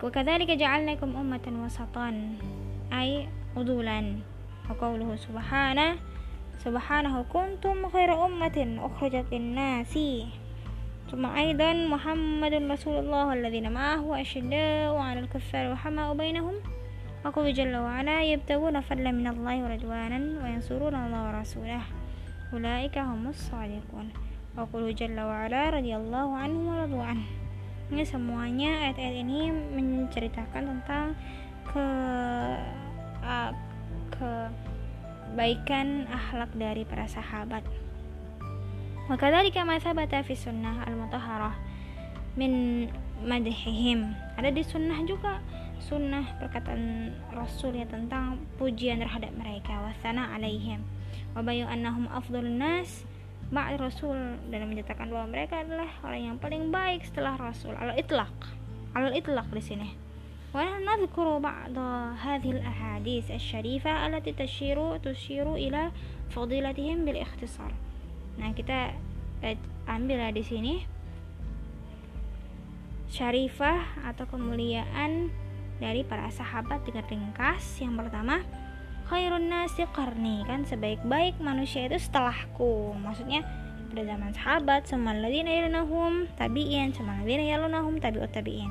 wa 0.00 0.08
kadzalika 0.08 0.56
ja'alnakum 0.56 1.12
ummatan 1.12 1.60
wasatan 1.60 2.40
ay 2.88 3.28
udulan. 3.52 4.24
Wa 4.64 4.76
qawluhu 4.80 5.12
subhanahu 5.20 6.15
subhanahu 6.60 7.28
kuntum 7.28 7.88
khaira 7.92 8.16
ummatin 8.16 8.80
ukhrijat 8.80 9.28
lin-nasi 9.32 10.30
ثم 11.06 11.22
أيضا 11.22 11.86
محمد 11.86 12.66
رسول 12.66 13.06
الله 13.06 13.22
والذين 13.30 13.70
معه 13.70 14.02
أشداء 14.02 14.90
على 14.90 15.20
الكفار 15.22 15.70
وحماء 15.70 16.18
بينهم. 16.18 16.54
وقل 17.22 17.46
جل 17.54 17.70
وعلا 17.70 18.26
يبتغون 18.26 18.82
فضلا 18.82 19.14
من 19.14 19.26
الله 19.26 19.54
ورضوانا 19.62 20.18
وينصرون 20.42 20.94
الله 20.94 21.20
ورسوله. 21.30 21.82
أولئك 22.50 22.98
هم 22.98 23.22
الصادقون. 23.30 24.06
وقل 24.58 24.94
جل 24.98 25.14
وعلا 25.14 25.70
رضي 25.78 25.94
الله 25.94 26.26
عنهم 26.36 26.62
ورضوا 26.74 27.04
عنه. 27.06 27.26
Ini 27.86 28.02
semuanya 28.02 28.90
ayat-ayat 28.90 29.22
ini 29.22 29.54
menceritakan 29.78 30.62
tentang 30.74 31.14
ke 31.70 31.86
uh, 33.22 33.54
kebaikan 35.36 36.08
akhlak 36.08 36.48
dari 36.56 36.88
para 36.88 37.04
sahabat. 37.04 37.60
Wakadzalika 39.12 39.68
ma 39.68 39.76
thabata 39.76 40.24
fi 40.24 40.32
sunnah 40.32 40.80
al-mutahharah 40.88 41.52
min 42.40 42.88
madhihim. 43.20 44.16
Ada 44.40 44.48
di 44.48 44.64
sunnah 44.64 44.96
juga 45.04 45.44
sunnah 45.76 46.24
perkataan 46.40 47.12
Rasul 47.36 47.76
ya 47.76 47.84
tentang 47.84 48.40
pujian 48.56 48.96
terhadap 48.96 49.28
mereka 49.36 49.76
wasana 49.84 50.32
alaihim 50.32 50.80
wa 51.36 51.44
bayu 51.44 51.68
annahum 51.68 52.08
afdhalun 52.08 52.56
nas 52.56 53.04
ba'd 53.52 53.76
Rasul 53.76 54.16
dan 54.48 54.64
menyatakan 54.64 55.12
bahwa 55.12 55.36
mereka 55.36 55.60
adalah 55.60 55.92
orang 56.00 56.32
yang 56.32 56.36
paling 56.40 56.72
baik 56.72 57.04
setelah 57.04 57.36
Rasul. 57.36 57.76
Al 57.76 57.92
itlaq 57.92 58.32
al 58.96 59.12
itlaq 59.12 59.52
di 59.52 59.60
sini 59.60 60.05
ba'd 61.42 61.76
hadhihi 62.22 62.62
al-ahadits 62.62 63.30
asy-syarifah 63.30 64.06
allati 64.06 64.30
tashiru 64.36 64.98
tushiru 65.02 65.58
ila 65.58 65.90
fadilatihim 66.30 67.02
bil 67.06 67.18
ikhtisar 67.18 67.74
Nah, 68.36 68.52
kita 68.52 68.92
eh, 69.40 69.56
ambil 69.88 70.28
di 70.32 70.44
sini 70.44 70.74
syarifah 73.08 74.04
atau 74.04 74.28
kemuliaan 74.28 75.32
dari 75.80 76.04
para 76.04 76.28
sahabat 76.28 76.84
dengan 76.84 77.04
ringkas. 77.08 77.80
Yang 77.80 78.06
pertama, 78.06 78.44
khairun 79.08 79.48
nasi 79.48 79.88
qarni 79.92 80.44
kan 80.44 80.68
sebaik-baik 80.68 81.40
manusia 81.40 81.88
itu 81.88 81.96
setelahku. 81.96 82.92
Maksudnya 83.00 83.44
pada 83.88 84.02
zaman 84.04 84.32
sahabat 84.36 84.84
sama 84.84 85.16
ladina 85.16 85.48
yalunahum 85.48 86.28
tabi'in 86.36 86.92
sama 86.92 87.24
ladina 87.24 87.44
yalunahum 87.56 87.96
tabi'ut 87.96 88.32
tabi'in. 88.32 88.68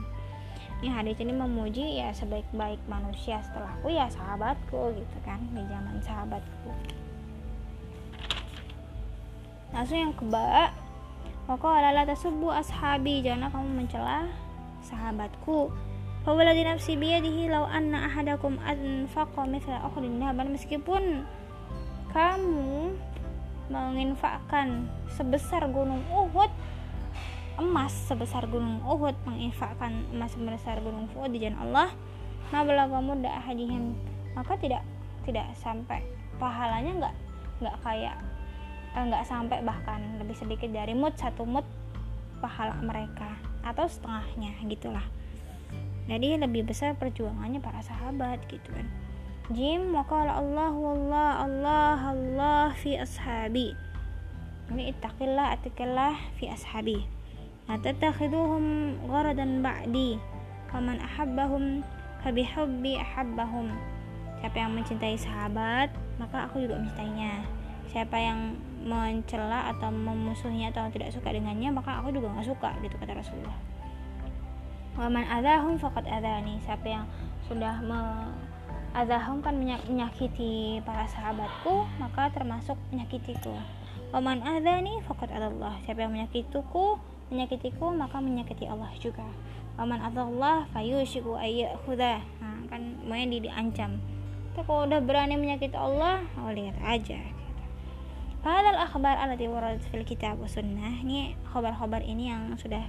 Ini 0.84 0.92
hadis 0.92 1.18
ini 1.24 1.32
memuji 1.32 2.04
ya 2.04 2.12
sebaik-baik 2.12 2.84
manusia 2.92 3.40
setelahku 3.40 3.88
ya 3.88 4.12
sahabatku 4.12 4.92
gitu 4.96 5.18
kan 5.24 5.40
di 5.56 5.64
zaman 5.72 6.04
sahabatku. 6.04 6.72
Langsung 9.76 10.00
yang 10.00 10.14
keba 10.16 10.72
Waqala 11.46 11.94
la 11.94 12.04
tasubbu 12.10 12.50
ashabi 12.50 13.22
Jangan 13.22 13.54
kamu 13.54 13.86
mencela 13.86 14.26
sahabatku. 14.82 15.70
Fawaladi 16.26 16.66
nafsi 16.66 16.98
biyadihi 16.98 17.54
Lau 17.54 17.70
anna 17.70 18.10
ahadakum 18.10 18.58
anfaqa 18.66 19.46
mithla 19.46 19.86
ukhrin 19.86 20.18
dhahaban 20.18 20.58
Meskipun 20.58 21.22
kamu 22.10 22.98
menginfakkan 23.70 24.90
sebesar 25.10 25.70
gunung 25.70 26.02
Uhud 26.10 26.50
emas 27.56 27.92
sebesar 28.12 28.52
gunung 28.52 28.84
Uhud 28.84 29.16
menginfakkan 29.24 30.12
emas 30.12 30.36
sebesar 30.36 30.84
gunung 30.84 31.08
Uhud 31.16 31.32
di 31.32 31.44
jalan 31.44 31.72
Allah. 31.72 31.90
Mablaga 32.52 33.02
muda 33.02 33.42
maka 34.36 34.54
tidak 34.60 34.84
tidak 35.26 35.48
sampai 35.58 36.04
pahalanya 36.38 36.92
nggak 37.00 37.16
nggak 37.64 37.76
kayak 37.82 38.16
eh, 38.94 39.04
nggak 39.08 39.24
sampai 39.26 39.64
bahkan 39.64 40.20
lebih 40.20 40.36
sedikit 40.36 40.70
dari 40.70 40.94
mut 40.94 41.16
satu 41.16 41.48
mut 41.48 41.66
pahala 42.44 42.76
mereka 42.84 43.40
atau 43.64 43.88
setengahnya 43.88 44.54
gitulah. 44.68 45.04
Jadi 46.06 46.38
lebih 46.38 46.70
besar 46.70 46.94
perjuangannya 46.94 47.64
para 47.64 47.82
sahabat 47.82 48.46
gitu 48.52 48.70
kan. 48.70 48.86
Jim 49.50 49.90
waqala 49.96 50.38
Allah 50.38 50.70
wallah 50.76 51.32
Allah 51.42 51.98
Allah 52.14 52.66
fi 52.78 53.00
ashabi. 53.00 53.74
Ini 54.70 54.94
ittaqillah 54.94 55.58
atikillah 55.58 56.14
fi 56.38 56.52
ashabi 56.52 57.15
la 57.66 57.76
tatakhiduhum 57.82 58.98
gharadan 59.10 59.66
ba'di 59.66 60.22
faman 60.70 61.02
ahabbahum 61.02 61.82
fabihubbi 62.22 63.02
ahabbahum 63.02 63.74
siapa 64.40 64.62
yang 64.62 64.78
mencintai 64.78 65.18
sahabat 65.18 65.90
maka 66.20 66.48
aku 66.48 66.64
juga 66.64 66.80
mencintainya. 66.80 67.44
Siapa 67.90 68.18
yang 68.20 68.60
mencela 68.84 69.72
atau 69.72 69.88
memusuhinya 69.88 70.70
atau 70.70 70.92
tidak 70.92 71.16
suka 71.16 71.32
dengannya 71.32 71.72
maka 71.72 72.04
aku 72.04 72.12
juga 72.12 72.30
nggak 72.30 72.48
suka 72.48 72.70
gitu 72.84 72.96
kata 73.00 73.16
Rasulullah. 73.16 73.58
Waman 74.96 75.26
adahum 75.28 75.76
fakat 75.80 76.08
adani 76.08 76.60
siapa 76.64 76.88
yang 76.88 77.06
sudah 77.48 77.84
me 77.84 78.32
adahum 78.96 79.44
kan 79.44 79.60
menyakiti 79.60 80.80
para 80.88 81.04
sahabatku 81.08 81.88
maka 82.00 82.32
termasuk 82.32 82.80
menyakitiku. 82.92 83.56
Waman 84.12 84.44
adani 84.44 85.04
fakat 85.04 85.32
adallah. 85.32 85.80
Siapa 85.84 86.04
yang 86.04 86.16
menyakitiku 86.16 87.00
menyakitiku 87.30 87.94
maka 87.94 88.22
menyakiti 88.22 88.66
Allah 88.70 88.92
juga. 88.98 89.26
Waman 89.76 90.00
adallah 90.00 90.70
fayushiku 90.72 91.36
ayyakhudah 91.36 92.24
nah, 92.40 92.60
kan 92.72 92.96
semuanya 93.02 93.26
di 93.28 93.38
diancam. 93.50 94.00
Tapi 94.56 94.64
kalau 94.64 94.88
udah 94.88 95.02
berani 95.04 95.36
menyakiti 95.36 95.76
Allah 95.76 96.24
oh 96.40 96.52
lihat 96.52 96.80
aja 96.80 97.20
Padahal 98.46 98.78
akhbar 98.78 99.18
alati 99.18 99.50
waradat 99.50 99.82
fil 99.90 100.06
kitab 100.06 100.38
wa 100.38 100.46
sunnah. 100.46 101.02
Ini 101.02 101.34
khabar-khabar 101.50 102.06
ini 102.06 102.30
yang 102.30 102.54
sudah 102.62 102.86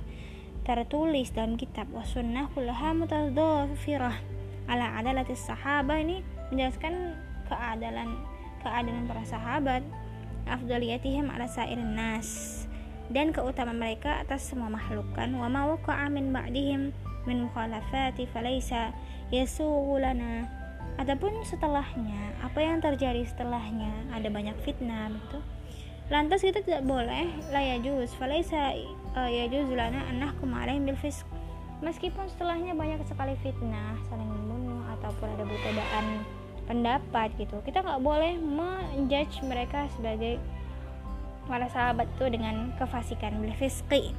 tertulis 0.68 1.32
dalam 1.32 1.56
kitab 1.56 1.88
wa 1.96 2.04
sunnah 2.04 2.52
kullaha 2.52 2.92
mutadhafirah. 2.92 4.20
Ala 4.68 5.00
adalati 5.00 5.32
sahabat 5.32 6.04
ini 6.04 6.20
menjelaskan 6.52 7.16
keadalan 7.48 8.20
keadalan 8.60 9.08
para 9.08 9.24
sahabat. 9.24 9.80
Afdaliyatihim 10.44 11.32
ala 11.32 11.48
sairin 11.48 11.96
nas 11.96 12.65
dan 13.10 13.30
keutamaan 13.30 13.78
mereka 13.78 14.22
atas 14.22 14.50
semua 14.50 14.70
makhluk 14.70 15.06
kan. 15.14 15.30
Wa 15.34 15.46
ma 15.46 15.66
waqa'a 15.70 16.10
min 16.10 16.30
ba'dihim 16.34 16.90
min 17.26 17.36
mukhalafati 17.46 18.30
falaysa 18.30 18.94
yasughulana 19.34 20.46
adapun 20.96 21.34
setelahnya 21.42 22.38
apa 22.42 22.58
yang 22.62 22.78
terjadi 22.78 23.26
setelahnya? 23.26 23.90
Ada 24.14 24.30
banyak 24.30 24.56
fitnah 24.62 25.10
begitu 25.10 25.38
lantas 26.06 26.38
kita 26.38 26.62
tidak 26.62 26.86
boleh 26.86 27.26
la 27.50 27.58
yajuz 27.58 28.14
falaisa 28.14 28.78
uh, 29.18 29.26
yajuz 29.26 29.66
lana 29.74 30.06
an 30.06 30.22
nahkum 30.22 30.54
alaihim 30.54 30.86
bil 30.86 30.98
fisq. 30.98 31.26
Meskipun 31.82 32.30
setelahnya 32.30 32.72
banyak 32.78 33.02
sekali 33.04 33.34
fitnah 33.42 33.98
saling 34.08 34.30
membunuh 34.30 34.86
ataupun 34.96 35.28
ada 35.34 35.44
perbedaan 35.44 36.06
pendapat 36.66 37.30
gitu 37.38 37.62
kita 37.62 37.78
nggak 37.80 38.02
boleh 38.02 38.34
menjudge 38.42 39.38
mereka 39.46 39.86
sebagai 39.94 40.36
para 41.46 41.70
sahabat 41.70 42.10
itu 42.18 42.26
dengan 42.28 42.74
kefasikan 42.76 43.38
bil 43.40 43.54
fisqi 43.54 44.12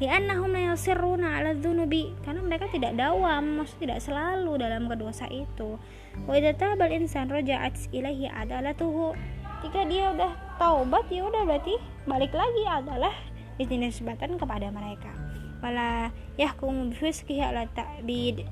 li'annahum 0.00 0.48
la 0.56 0.72
yusirruna 0.72 1.38
'ala 1.38 1.52
dzunubi. 1.54 2.16
Karena 2.24 2.40
mereka 2.40 2.66
tidak 2.72 2.96
dawam 2.96 3.60
maksudnya 3.60 3.80
tidak 3.84 4.00
selalu 4.00 4.52
dalam 4.56 4.88
kedosa 4.88 5.28
itu. 5.28 5.76
Wa 6.24 6.40
idza 6.40 6.56
tabal 6.56 6.90
insan 6.90 7.28
raja'at 7.28 7.92
ilaihi 7.92 8.26
adalatuhu. 8.32 9.12
Ketika 9.60 9.84
dia 9.84 10.08
udah 10.16 10.32
taubat 10.56 11.04
ya 11.12 11.28
udah 11.28 11.44
berarti 11.44 11.76
balik 12.08 12.32
lagi 12.32 12.64
adalah 12.64 13.12
dinisbatan 13.60 14.40
kepada 14.40 14.72
mereka. 14.72 15.12
Wala 15.60 16.08
yahkumu 16.40 16.88
bifisqihi 16.96 17.44
ala 17.44 17.68
ta'bid. 17.68 18.48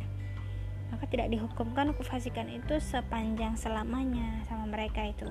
Maka 0.92 1.04
tidak 1.08 1.32
dihukumkan 1.32 1.96
kefasikan 1.96 2.52
itu 2.52 2.76
sepanjang 2.76 3.56
selamanya 3.56 4.44
sama 4.44 4.68
mereka 4.68 5.04
itu 5.04 5.28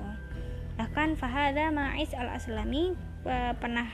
bahkan 0.78 1.18
fahada 1.18 1.74
ma'is 1.74 2.14
al-aslami. 2.14 2.94
Pernah 3.60 3.90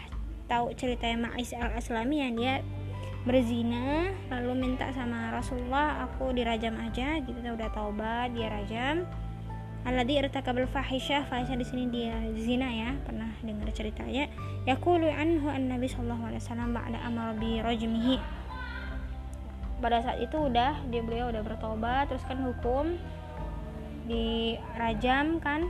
tahu 0.46 0.76
cerita 0.78 1.10
Ma'is 1.17 1.56
al-aslami 1.56 2.22
yang 2.22 2.34
dia 2.38 2.56
berzina 3.24 4.12
lalu 4.28 4.67
minta 4.67 4.91
sama 4.91 5.32
Rasulullah 5.32 6.06
aku 6.06 6.36
dirajam 6.36 6.76
aja 6.78 7.17
gitu. 7.24 7.39
Udah 7.39 7.72
taubat 7.74 8.36
dia 8.36 8.52
rajam. 8.52 9.08
Alladhi 9.84 10.15
irtakabal 10.15 10.63
fahisyah 10.69 11.28
fahisyah 11.28 11.60
di 11.60 11.65
sini 11.67 11.84
dia 11.91 12.15
zina 12.39 12.72
ya 12.72 12.96
pernah 13.04 13.28
dengar 13.43 13.67
ceritanya. 13.76 14.32
Yaqulu 14.63 15.12
anhu 15.12 15.52
an 15.52 15.67
nabi 15.67 15.91
sallallahu 15.91 16.30
alaihi 16.30 16.39
wasallam 16.39 16.72
ba'da 16.72 17.00
amar 17.04 17.36
bi 17.36 17.60
rajmihi. 17.60 18.15
Pada 19.84 20.00
saat 20.00 20.24
itu 20.24 20.39
udah 20.39 20.80
dia 20.88 21.04
beliau 21.04 21.34
udah 21.36 21.43
bertobat 21.43 22.08
terus 22.08 22.24
kan 22.24 22.39
hukum 22.39 22.96
di 24.08 24.56
rajam 24.80 25.43
kan 25.43 25.67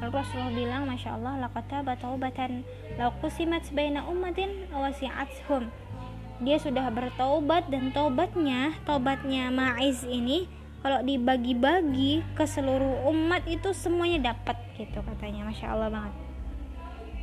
Rasulullah 0.00 0.54
bilang 0.54 0.82
Masya 0.90 1.16
Allah 1.18 1.46
lakata 1.46 1.82
bataubatan 1.86 2.66
lakusimat 2.98 3.62
baina 3.70 4.06
ummatin 4.06 4.66
awasi'athum 4.74 5.70
dia 6.42 6.58
sudah 6.58 6.90
bertobat 6.90 7.70
dan 7.70 7.94
tobatnya 7.94 8.74
tobatnya 8.82 9.54
Ma'iz 9.54 10.02
ini 10.02 10.50
kalau 10.84 11.00
dibagi-bagi 11.00 12.26
ke 12.36 12.44
seluruh 12.44 13.08
umat 13.08 13.46
itu 13.48 13.72
semuanya 13.72 14.34
dapat 14.34 14.58
gitu 14.76 15.00
katanya 15.00 15.48
masya 15.48 15.72
Allah 15.72 15.88
banget 15.88 16.14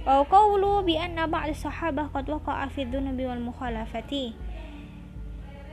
Wa 0.01 0.25
qawlu 0.25 0.81
bi 0.81 0.97
anna 0.97 1.29
ba'd 1.29 1.53
sahabah 1.53 2.09
qad 2.09 2.25
waqa'a 2.25 2.65
fi 2.73 2.89
dhunubi 2.89 3.21
wal 3.21 3.37
mukhalafati. 3.37 4.33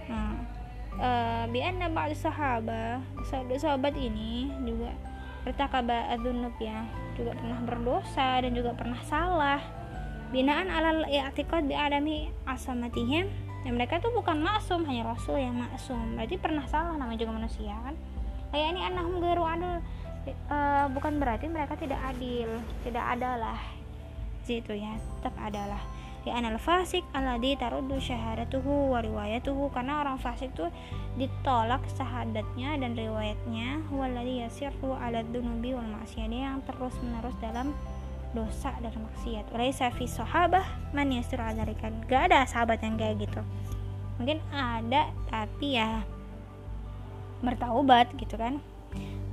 Nah, 0.04 0.36
uh, 1.00 1.44
bi 1.48 1.64
sahabah, 2.12 3.00
sahabat 3.24 3.96
ini 3.96 4.52
juga 4.68 4.92
bertakaba 5.46 6.10
adzunub 6.14 6.54
ya, 6.58 6.86
juga 7.18 7.34
pernah 7.34 7.58
berdosa 7.62 8.42
dan 8.42 8.52
juga 8.54 8.74
pernah 8.74 9.00
salah. 9.06 9.60
Binaan 10.30 10.68
alal 10.68 11.08
i'tiqad 11.08 11.66
bi 11.66 11.74
adami 11.74 12.28
asamatihim. 12.44 13.26
Ya 13.66 13.70
mereka 13.74 13.98
tuh 13.98 14.14
bukan 14.14 14.38
maksum 14.38 14.86
hanya 14.86 15.10
rasul 15.10 15.40
yang 15.40 15.58
maksum. 15.58 16.14
Berarti 16.14 16.38
pernah 16.38 16.64
salah 16.70 16.94
namanya 16.94 17.26
juga 17.26 17.42
manusia 17.42 17.74
kan? 17.82 17.94
Kayak 18.54 18.68
ini 18.76 18.80
anahum 18.86 19.18
gairu 19.18 19.44
adil. 19.44 19.82
E, 20.28 20.58
bukan 20.92 21.16
berarti 21.16 21.48
mereka 21.48 21.74
tidak 21.74 21.98
adil 22.06 22.60
tidak 22.86 23.04
adalah. 23.18 23.58
Itu 24.48 24.72
ya 24.72 24.96
tetap 25.20 25.34
adalah 25.36 25.80
ya 26.26 26.38
anal 26.38 26.58
fasik 26.58 27.06
aladi 27.14 27.54
tarudu 27.54 27.98
syahadatuhu 27.98 28.94
wa 28.94 28.98
riwayatuhu. 29.02 29.70
Karena 29.70 30.02
orang 30.02 30.18
fasik 30.18 30.54
tuh 30.54 30.70
ditolak 31.20 31.82
syahadatnya 31.94 32.78
dan 32.78 32.94
riwayatnya. 32.94 33.82
Waladhi 33.92 34.42
yasirru 34.42 34.94
ala 34.96 35.22
dunubi 35.22 35.74
wal 35.74 35.86
maksiyah 35.86 36.28
dia 36.30 36.42
yang 36.52 36.62
terus 36.66 36.94
menerus 37.04 37.36
dalam 37.38 37.76
dosa 38.36 38.74
dan 38.84 38.92
maksiat. 38.92 39.52
Laisa 39.56 39.88
fi 39.94 40.04
sahabah 40.04 40.64
man 40.92 41.08
yasiru 41.12 41.44
adarikan 41.44 41.96
Gak 42.06 42.32
ada 42.32 42.44
sahabat 42.44 42.80
yang 42.84 43.00
kayak 43.00 43.24
gitu. 43.24 43.40
Mungkin 44.18 44.42
ada 44.50 45.12
tapi 45.30 45.78
ya 45.78 46.02
bertaubat 47.40 48.12
gitu 48.18 48.34
kan. 48.34 48.58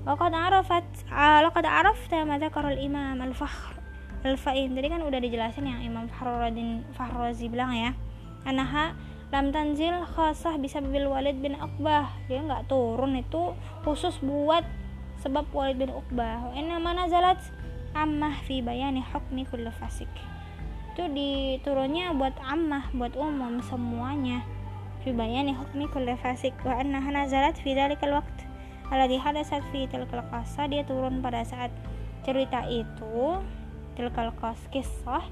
Waqad 0.05 0.37
arafat 0.37 0.85
Laqad 1.09 1.65
arafta 1.65 2.21
mata 2.29 2.53
karol 2.53 2.77
imam 2.77 3.17
al-fakhr 3.25 3.74
al-fa'in. 4.25 4.73
Tadi 4.73 4.87
kan 4.89 5.05
udah 5.05 5.19
dijelasin 5.21 5.69
yang 5.69 5.79
Imam 5.85 6.09
Fahruddin 6.09 6.81
Fahrozi 6.97 7.45
bilang 7.47 7.71
ya. 7.77 7.93
Anaha 8.43 8.97
lam 9.29 9.53
tanzil 9.53 10.05
khasah 10.17 10.57
bisa 10.57 10.81
bil 10.81 11.07
Walid 11.13 11.37
bin 11.39 11.53
Uqbah. 11.55 12.09
Dia 12.25 12.41
nggak 12.41 12.65
turun 12.65 13.21
itu 13.21 13.53
khusus 13.85 14.17
buat 14.25 14.65
sebab 15.21 15.45
Walid 15.53 15.77
bin 15.77 15.93
Uqbah. 15.93 16.49
Wa 16.49 16.57
mana 16.81 17.05
zalat 17.05 17.37
ammah 17.93 18.41
fi 18.49 18.65
bayani 18.65 19.05
hukmi 19.05 19.45
kulli 19.45 19.69
fasik. 19.77 20.09
Itu 20.93 21.05
diturunnya 21.13 22.17
buat 22.17 22.33
ammah 22.41 22.89
buat 22.91 23.13
umum 23.13 23.61
semuanya. 23.61 24.41
Fi 25.05 25.13
bayani 25.13 25.53
hukmi 25.53 25.85
kulli 25.93 26.17
fasik. 26.17 26.57
Wa 26.65 26.81
annaha 26.81 27.13
nazalat 27.13 27.55
fi 27.61 27.77
dzalikal 27.77 28.19
waqt 28.19 28.45
alladhi 28.93 29.17
hadasat 29.17 29.65
fi 29.73 29.89
tilkal 29.89 30.21
qasa 30.29 30.69
dia 30.69 30.85
turun 30.85 31.21
pada 31.21 31.41
saat 31.41 31.73
cerita 32.21 32.65
itu 32.69 33.41
tilkal 33.95 34.31
kisah 34.69 35.23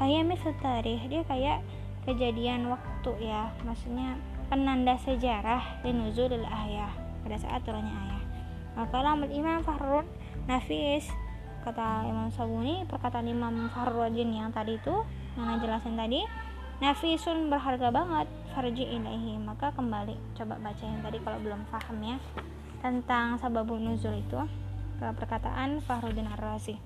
ayami 0.00 0.36
tarikh 0.60 1.02
dia 1.08 1.24
kayak 1.24 1.64
kejadian 2.04 2.68
waktu 2.70 3.12
ya. 3.20 3.52
Maksudnya 3.64 4.16
penanda 4.48 4.96
sejarah 5.00 5.82
di 5.84 5.90
nuzulil 5.92 6.44
ayah 6.44 6.90
pada 7.22 7.36
saat 7.36 7.62
turunnya 7.62 7.92
ayah 7.92 8.22
maka 8.74 8.98
imam 9.30 9.60
Fahrun 9.62 10.06
Nafis 10.48 11.06
kata 11.60 12.08
Imam 12.08 12.32
Sabuni 12.32 12.88
perkataan 12.88 13.28
Imam 13.28 13.68
Farrojin 13.68 14.32
yang 14.32 14.48
tadi 14.50 14.80
itu 14.80 15.04
yang 15.36 15.60
jelasin 15.60 15.94
tadi 15.94 16.24
nafisun 16.80 17.52
berharga 17.52 17.92
banget 17.92 18.26
farji 18.56 18.88
ilahi 18.88 19.36
maka 19.36 19.68
kembali 19.76 20.16
coba 20.32 20.56
baca 20.56 20.80
yang 20.80 21.04
tadi 21.04 21.20
kalau 21.20 21.38
belum 21.44 21.60
paham 21.68 22.00
ya 22.00 22.16
tentang 22.80 23.36
sababun 23.36 23.84
nuzul 23.84 24.16
itu 24.16 24.40
perkataan 24.96 25.84
Fahruddin 25.84 26.26
Ar-Razi 26.32 26.80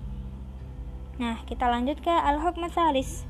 nah 1.15 1.39
kita 1.47 1.67
lanjut 1.71 1.99
ke 2.03 2.11
al-hukm 2.11 2.67
salis 2.67 3.23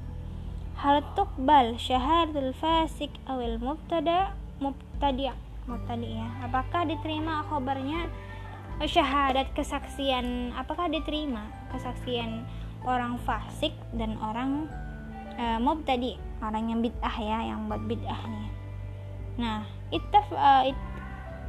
hal 0.76 1.06
tuqbal 1.16 1.80
syahadatul 1.80 2.52
fasik 2.58 3.14
awil 3.30 3.62
mubtada 3.62 4.36
mubtadi' 4.60 5.46
mubtadi 5.66 6.22
ya. 6.22 6.28
Apakah 6.46 6.86
diterima 6.86 7.46
khabarnya 7.50 8.10
syahadat 8.82 9.50
kesaksian. 9.58 10.54
Apakah 10.54 10.90
diterima 10.90 11.50
kesaksian 11.74 12.46
orang 12.86 13.18
fasik 13.26 13.74
dan 13.98 14.18
orang 14.22 14.70
uh, 15.38 15.58
mubtadi? 15.58 16.18
Orang 16.44 16.70
yang 16.70 16.80
bid'ah 16.86 17.16
ya 17.18 17.40
yang 17.54 17.66
buat 17.66 17.82
bid'ah 17.90 18.22
nih. 18.30 18.50
Nah 19.42 19.66
ittaf 19.90 20.28
uh, 20.32 20.64
it, 20.68 20.78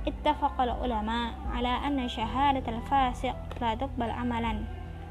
ittafaqal 0.06 0.70
ulama 0.80 1.34
ala 1.52 1.82
anna 1.82 2.06
syahadat 2.06 2.64
al-fasiq 2.64 3.36
la 3.58 3.74
tuqbal 3.74 4.12
amalan 4.14 4.64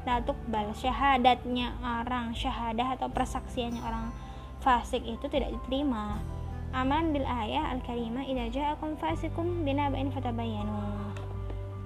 la 0.06 0.22
tuqbal 0.22 0.70
syahadatnya 0.70 1.74
orang 1.82 2.30
syahadah 2.30 2.94
atau 2.94 3.10
persaksiannya 3.10 3.82
orang 3.82 4.14
fasik 4.62 5.02
itu 5.02 5.26
tidak 5.26 5.50
diterima. 5.50 6.22
Aman 6.70 7.10
bil 7.10 7.26
ayah 7.26 7.74
al-karimah 7.74 8.22
idza 8.22 8.46
ja'akum 8.54 8.94
fasikum 9.02 9.66
binaba'in 9.66 10.14
fatabayyanu. 10.14 10.78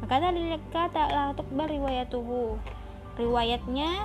Kata 0.04 0.37
kata 0.68 1.02
la 1.09 1.24
tukbar 1.33 1.72
riwayatuhu. 1.72 2.61
Riwayatnya 3.16 4.04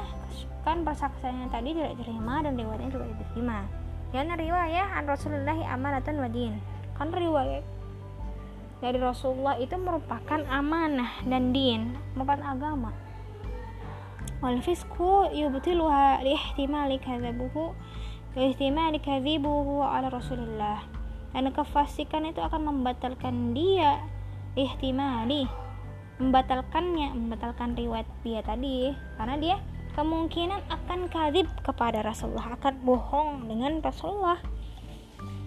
kan 0.64 0.88
persaksiannya 0.88 1.52
tadi 1.52 1.76
tidak 1.76 2.00
diterima 2.00 2.40
dan 2.40 2.56
riwayatnya 2.56 2.90
juga 2.96 3.06
diterima. 3.12 3.68
Karena 4.16 4.40
riwayat 4.40 4.96
an 4.96 5.06
Rasulullah 5.12 5.60
amanatan 5.76 6.24
wadin 6.24 6.56
kan 6.96 7.12
riwayat 7.12 7.64
dari 8.80 9.00
Rasulullah 9.00 9.60
itu 9.60 9.76
merupakan 9.76 10.40
amanah 10.48 11.24
dan 11.28 11.52
din 11.52 11.96
merupakan 12.16 12.56
agama 12.56 12.96
wal 14.46 14.62
fisku 14.62 15.26
yubtiluha 15.34 16.22
lihtimali 16.22 17.02
kadzabuhu 17.02 17.74
lihtimali 18.38 19.02
kadzibuhu 19.02 19.82
ala 19.82 20.14
Rasulullah 20.14 20.86
dan 21.34 21.50
kefasikan 21.50 22.30
itu 22.30 22.40
akan 22.40 22.72
membatalkan 22.72 23.52
dia 23.52 24.00
ihtimali. 24.56 25.44
Membatalkannya 26.16 27.12
membatalkan 27.12 27.76
riwayat 27.76 28.08
dia 28.24 28.40
tadi. 28.40 28.96
Karena 29.20 29.36
dia 29.36 29.56
kemungkinan 30.00 30.64
akan 30.72 31.12
kadib 31.12 31.52
kepada 31.60 32.00
Rasulullah 32.00 32.56
akan 32.56 32.74
bohong 32.88 33.52
dengan 33.52 33.84
Rasulullah. 33.84 34.40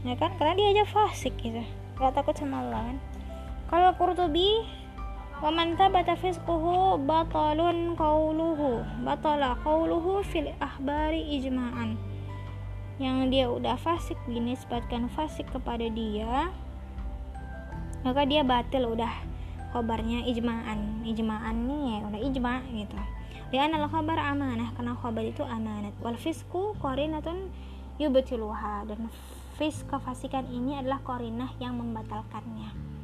Ya 0.05 0.13
kan? 0.21 0.37
Karena 0.37 0.61
dia 0.61 0.69
aja 0.77 0.85
fasik 0.85 1.41
gitu. 1.41 1.65
Gak 1.97 2.13
takut 2.21 2.37
sama 2.37 2.61
Allah 2.61 2.93
kan? 2.93 2.99
Kalau 3.73 3.91
Qurtubi 3.97 4.69
wa 5.39 5.51
man 5.55 5.79
tabata 5.79 6.19
fisquhu 6.19 6.99
batalun 7.07 7.95
qawluhu 7.95 8.83
batala 9.07 9.55
qawluhu 9.63 10.27
fil 10.27 10.51
ahbari 10.59 11.23
ijma'an 11.39 11.95
yang 12.99 13.31
dia 13.31 13.47
udah 13.47 13.79
fasik 13.79 14.19
dinisbatkan 14.27 15.07
fasik 15.15 15.47
kepada 15.55 15.87
dia 15.87 16.51
maka 18.03 18.23
dia 18.27 18.47
batil 18.47 18.95
udah 18.95 19.11
khobarnya 19.75 20.25
ijma'an. 20.25 21.05
Ijma'an 21.05 21.57
nih 21.67 21.83
ya 21.93 21.99
udah 22.09 22.21
ijma 22.25 22.55
gitu. 22.73 22.97
Lian 23.53 23.73
al 23.73 23.89
khobar 23.89 24.21
amanah 24.21 24.73
karena 24.77 24.93
khobar 24.97 25.25
itu 25.25 25.43
amanat. 25.45 25.95
Wal 26.01 26.17
fisku 26.17 26.77
korinatun 26.79 27.53
yubtiluha. 28.01 28.89
Dan 28.89 29.13
fis 29.57 29.83
kefasikan 29.89 30.47
ini 30.49 30.79
adalah 30.79 31.03
korinah 31.03 31.51
yang 31.59 31.77
membatalkannya 31.77 32.98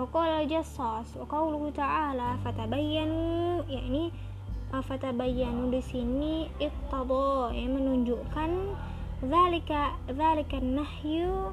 Wakala 0.00 0.48
jasas 0.48 1.12
Wakala 1.12 1.68
ta'ala 1.76 2.40
fatabayyanu 2.40 3.60
yakni 3.68 4.08
fatabayyanu 4.72 5.68
di 5.68 5.84
sini 5.84 6.48
iqtada 6.56 7.52
yang 7.52 7.76
menunjukkan 7.76 8.80
zalika 9.20 10.00
zalika 10.08 10.56
nahyu 10.56 11.52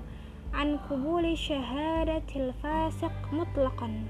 an 0.56 0.80
kubuli 0.88 1.36
syahadatil 1.36 2.56
fasiq 2.64 3.12
mutlaqan. 3.36 4.08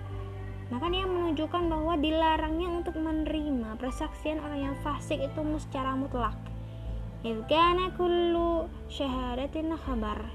Maka 0.70 0.86
dia 0.94 1.10
menunjukkan 1.10 1.64
bahwa 1.74 1.98
dilarangnya 1.98 2.70
untuk 2.78 2.94
menerima 2.94 3.74
persaksian 3.82 4.38
orang 4.38 4.70
yang 4.70 4.78
fasik 4.86 5.18
itu 5.18 5.42
secara 5.66 5.98
mutlak. 5.98 6.38
Ilkana 7.26 7.90
kullu 7.98 8.70
syahadatin 8.86 9.74
khabar. 9.82 10.30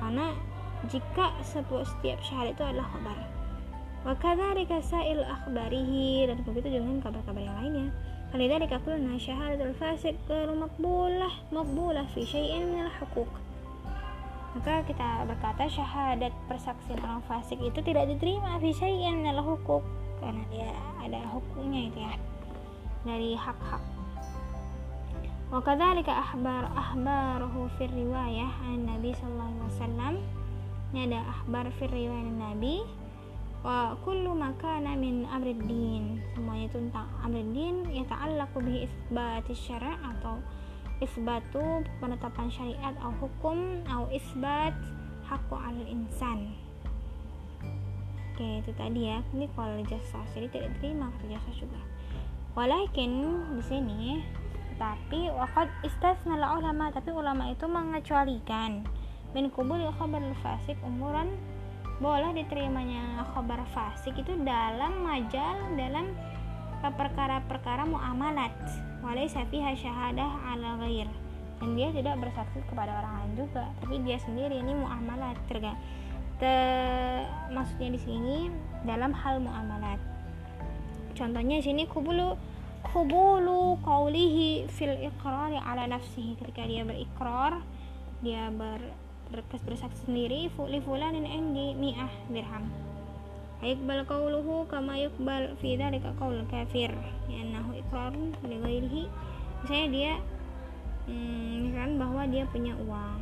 Karena 0.00 0.32
jika 0.86 1.32
setiap 1.42 2.18
syahadat 2.20 2.52
itu 2.56 2.62
adalah 2.64 2.88
khabar. 2.92 3.18
Wakadzalika 4.06 4.78
sa'il 4.84 5.24
akhbarihi. 5.24 6.30
Dan 6.30 6.44
begitu 6.46 6.78
dengan 6.78 7.02
kabar-kabar 7.02 7.42
yang 7.42 7.56
lainnya. 7.58 7.88
Falidhalika 8.30 8.78
kulna 8.84 9.16
syahadatul 9.16 9.74
fasik 9.80 10.14
ghairu 10.26 10.54
maqbulah 10.54 11.32
maqbulah 11.54 12.06
fi 12.10 12.26
syai'in 12.26 12.74
minal 12.74 12.90
hukuk 12.98 13.30
maka 14.56 14.80
kita 14.88 15.28
berkata 15.28 15.68
syahadat 15.68 16.32
persaksian 16.48 16.96
orang 17.04 17.20
fasik 17.28 17.60
itu 17.60 17.76
tidak 17.84 18.08
diterima 18.08 18.56
fi 18.56 18.72
syai'in 18.72 19.20
minal 19.20 19.44
hukuk 19.44 19.84
karena 20.16 20.40
dia 20.48 20.72
ada 21.04 21.20
hukumnya 21.28 21.92
itu 21.92 22.00
ya. 22.00 22.16
Dari 23.04 23.36
hak-hak. 23.36 23.84
Wa 25.52 25.60
kadzalika 25.60 26.24
ahbar 26.24 26.72
ahbaruhu 26.72 27.68
fi 27.76 27.84
riwayah 27.84 28.48
an 28.72 28.88
Nabi 28.88 29.12
sallallahu 29.12 29.44
alaihi 29.52 29.68
wasallam 29.76 30.14
ini 30.92 31.10
ada 31.10 31.22
ahbar 31.26 31.70
fi 31.74 31.90
riwayah 31.90 32.34
Nabi. 32.34 32.84
Wa 33.64 33.98
kullu 34.06 34.36
makana 34.36 34.94
min 34.94 35.26
amriddin. 35.26 36.22
Semuanya 36.34 36.70
itu 36.70 36.78
tentang 36.78 37.08
amriddin 37.24 37.88
ya 37.90 38.04
ta'allaqu 38.06 38.58
bihi 38.62 38.86
isbati 38.86 39.54
syara' 39.54 39.98
atau 40.14 40.38
isbatu 41.02 41.82
penetapan 41.98 42.46
syariat 42.48 42.94
atau 43.00 43.12
hukum 43.18 43.82
atau 43.84 44.06
isbat 44.14 44.72
hakku 45.26 45.58
al 45.58 45.76
insan. 45.90 46.54
Oke 48.32 48.62
itu 48.62 48.70
tadi 48.76 49.10
ya. 49.10 49.24
Ini 49.34 49.50
kalau 49.56 49.82
jasa 49.82 50.22
jadi 50.36 50.46
tidak 50.52 50.78
diterima 50.78 51.10
kata 51.10 51.34
jasa 51.34 51.50
juga 51.56 51.80
walakin 52.56 53.12
di 53.52 53.62
sini 53.68 54.24
tapi 54.80 55.28
wakad 55.28 55.68
istasna 55.84 56.40
ulama 56.40 56.88
tapi 56.88 57.12
ulama 57.12 57.52
itu 57.52 57.68
mengecualikan 57.68 58.80
min 59.34 59.50
kubul 59.50 59.80
khabar 59.96 60.22
fasik 60.44 60.76
umuran 60.84 61.32
boleh 61.96 62.36
diterimanya 62.36 63.24
khabar 63.32 63.64
fasik 63.72 64.20
itu 64.20 64.36
dalam 64.44 65.00
majal 65.00 65.56
dalam 65.80 66.12
perkara-perkara 66.84 67.88
muamalat. 67.88 68.52
Walaysa 69.00 69.48
fiha 69.48 69.74
syahadah 69.74 70.54
ala 70.54 70.78
ghair. 70.84 71.08
Dan 71.56 71.72
dia 71.72 71.88
tidak 71.88 72.20
bersaksi 72.20 72.60
kepada 72.68 73.00
orang 73.00 73.24
lain 73.24 73.32
juga. 73.46 73.64
Tapi 73.80 74.04
dia 74.04 74.20
sendiri 74.20 74.60
ini 74.60 74.76
muamalat. 74.76 75.40
Terga 75.48 75.72
te, 76.36 76.54
maksudnya 77.48 77.96
di 77.96 78.00
sini 78.00 78.36
dalam 78.84 79.16
hal 79.16 79.40
muamalat. 79.40 79.98
Contohnya 81.16 81.58
di 81.58 81.64
sini 81.64 81.88
kubulu 81.88 82.36
kubulu 82.84 83.80
kaulihi 83.82 84.68
fil 84.68 85.00
iqrari 85.00 85.56
ala 85.56 85.88
nafsihi. 85.88 86.36
Ketika 86.36 86.68
dia 86.68 86.84
berikrar 86.84 87.64
dia 88.20 88.52
ber, 88.52 88.80
bersaksi 89.32 89.98
sendiri 90.06 90.48
li 90.48 90.78
fulanin 90.82 91.26
indi 91.26 91.74
mi'ah 91.74 92.12
dirham. 92.30 92.70
Ayukbal 93.64 94.04
qawluhu 94.04 94.68
kama 94.68 95.00
yukbal 95.00 95.56
fi 95.58 95.80
dzalika 95.80 96.12
qaul 96.20 96.44
kafir. 96.52 96.92
Li'annahu 97.26 97.72
iqrarun 97.80 98.36
li 98.44 98.56
ghairihi 98.60 99.02
misalnya 99.64 99.88
dia 99.90 100.12
hmm, 101.08 101.72
kan 101.72 101.90
bahwa 101.96 102.22
dia 102.28 102.44
punya 102.52 102.76
uang. 102.76 103.20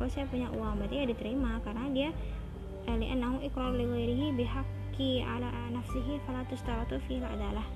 Kalau 0.00 0.08
saya 0.08 0.24
punya 0.32 0.48
uang 0.48 0.80
berarti 0.80 0.96
ya 0.96 1.04
diterima. 1.04 1.60
Karena 1.60 1.84
dia 1.92 2.08
eh, 2.88 2.96
li'annahu 2.96 3.44
iqrar 3.44 3.76
li 3.76 3.84
ghairihi 3.84 4.26
bihaqqi 4.32 5.20
ala 5.22 5.52
nafsihi 5.76 6.24
fala 6.24 6.40
tustaratu 6.48 6.96
fi 7.04 7.20
adalah. 7.20 7.66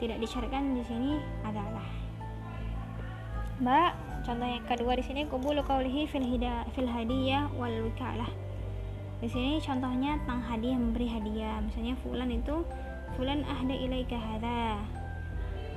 Tidak 0.00 0.16
disyaratkan 0.18 0.72
di 0.72 0.82
sini 0.88 1.20
adalah. 1.44 1.86
Mbak 3.60 4.13
contoh 4.24 4.48
yang 4.48 4.64
kedua 4.64 4.96
di 4.96 5.04
sini 5.04 5.28
kubulu 5.28 5.60
qaulihi 5.60 6.08
fil 6.08 6.24
hida 6.24 6.64
fil 6.72 6.88
hadiyah 6.88 7.52
wal 7.54 7.72
wikalah. 7.84 8.32
Di 9.20 9.28
sini 9.28 9.60
contohnya 9.60 10.20
tentang 10.24 10.42
hadiah 10.44 10.76
memberi 10.76 11.08
hadiah. 11.08 11.60
Misalnya 11.60 11.94
fulan 12.04 12.28
itu 12.28 12.64
fulan 13.16 13.44
ahda 13.44 13.72
ilaika 13.76 14.16
hadha. 14.16 14.80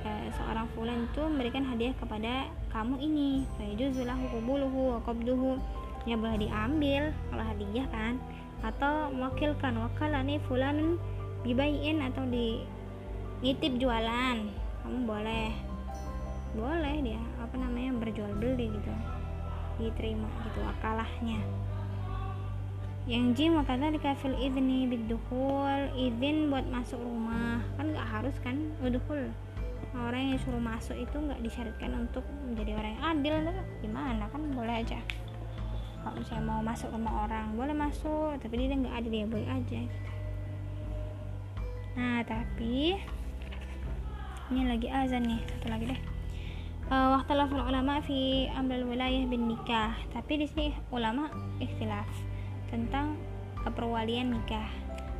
Eh, 0.04 0.26
seorang 0.36 0.68
fulan 0.72 1.08
itu 1.08 1.22
memberikan 1.24 1.64
hadiah 1.64 1.94
kepada 1.96 2.48
kamu 2.72 2.96
ini. 3.00 3.44
Fayajuzulahu 3.56 4.24
qubuluhu 4.32 4.96
wa 4.96 5.00
qabduhu. 5.04 5.60
Ya 6.08 6.16
boleh 6.16 6.40
diambil 6.40 7.12
kalau 7.32 7.44
hadiah 7.44 7.86
kan. 7.92 8.20
Atau 8.64 9.12
mewakilkan 9.14 9.76
wakalani 9.76 10.42
fulan 10.48 10.98
bibayin 11.44 12.04
atau 12.04 12.26
di 12.26 12.64
nitip 13.44 13.78
jualan. 13.78 14.44
Kamu 14.82 14.98
boleh 15.04 15.67
boleh 16.56 16.96
dia 17.04 17.22
apa 17.40 17.54
namanya 17.56 17.96
berjual 17.98 18.32
beli 18.36 18.72
gitu. 18.72 18.92
Diterima 19.78 20.28
gitu 20.48 20.60
akalahnya 20.64 21.40
yang 23.08 23.32
jim 23.32 23.56
makanya 23.56 23.88
di 23.88 24.00
kafil 24.04 24.36
idni 24.36 24.84
bidukhul 24.84 25.88
izin 25.96 26.52
buat 26.52 26.68
masuk 26.68 27.00
rumah. 27.00 27.64
Kan 27.80 27.96
nggak 27.96 28.04
harus 28.04 28.36
kan 28.44 28.68
udhul 28.84 29.32
orang 29.96 30.36
yang 30.36 30.38
suruh 30.44 30.60
masuk 30.60 30.92
itu 30.92 31.16
nggak 31.16 31.40
disyaratkan 31.40 31.96
untuk 31.96 32.20
menjadi 32.44 32.76
orang 32.76 32.92
yang 32.92 33.04
adil 33.16 33.34
gimana? 33.80 34.28
Kan 34.28 34.52
boleh 34.52 34.84
aja. 34.84 35.00
Kalau 36.04 36.20
misalnya 36.20 36.44
mau 36.44 36.60
masuk 36.60 36.92
rumah 36.92 37.24
orang 37.24 37.56
boleh 37.56 37.72
masuk 37.72 38.36
tapi 38.44 38.60
dia 38.60 38.76
nggak 38.76 38.96
adil 39.00 39.12
ya 39.16 39.26
boleh 39.26 39.48
aja 39.48 39.78
gitu. 39.88 40.10
nah 41.98 42.22
tapi 42.22 42.94
ini 44.52 44.62
lagi 44.68 44.88
azan 44.92 45.24
nih. 45.24 45.40
Satu 45.48 45.72
lagi 45.72 45.96
deh 45.96 46.17
uh, 46.88 47.08
waktu 47.16 47.32
ulama 47.36 48.00
fi 48.04 48.48
ambil 48.52 48.88
wilayah 48.88 49.24
bin 49.28 49.48
nikah 49.48 49.96
tapi 50.12 50.40
di 50.40 50.46
sini 50.48 50.74
ulama 50.92 51.28
ikhtilaf 51.60 52.08
tentang 52.68 53.16
perwalian 53.68 54.32
nikah 54.32 54.68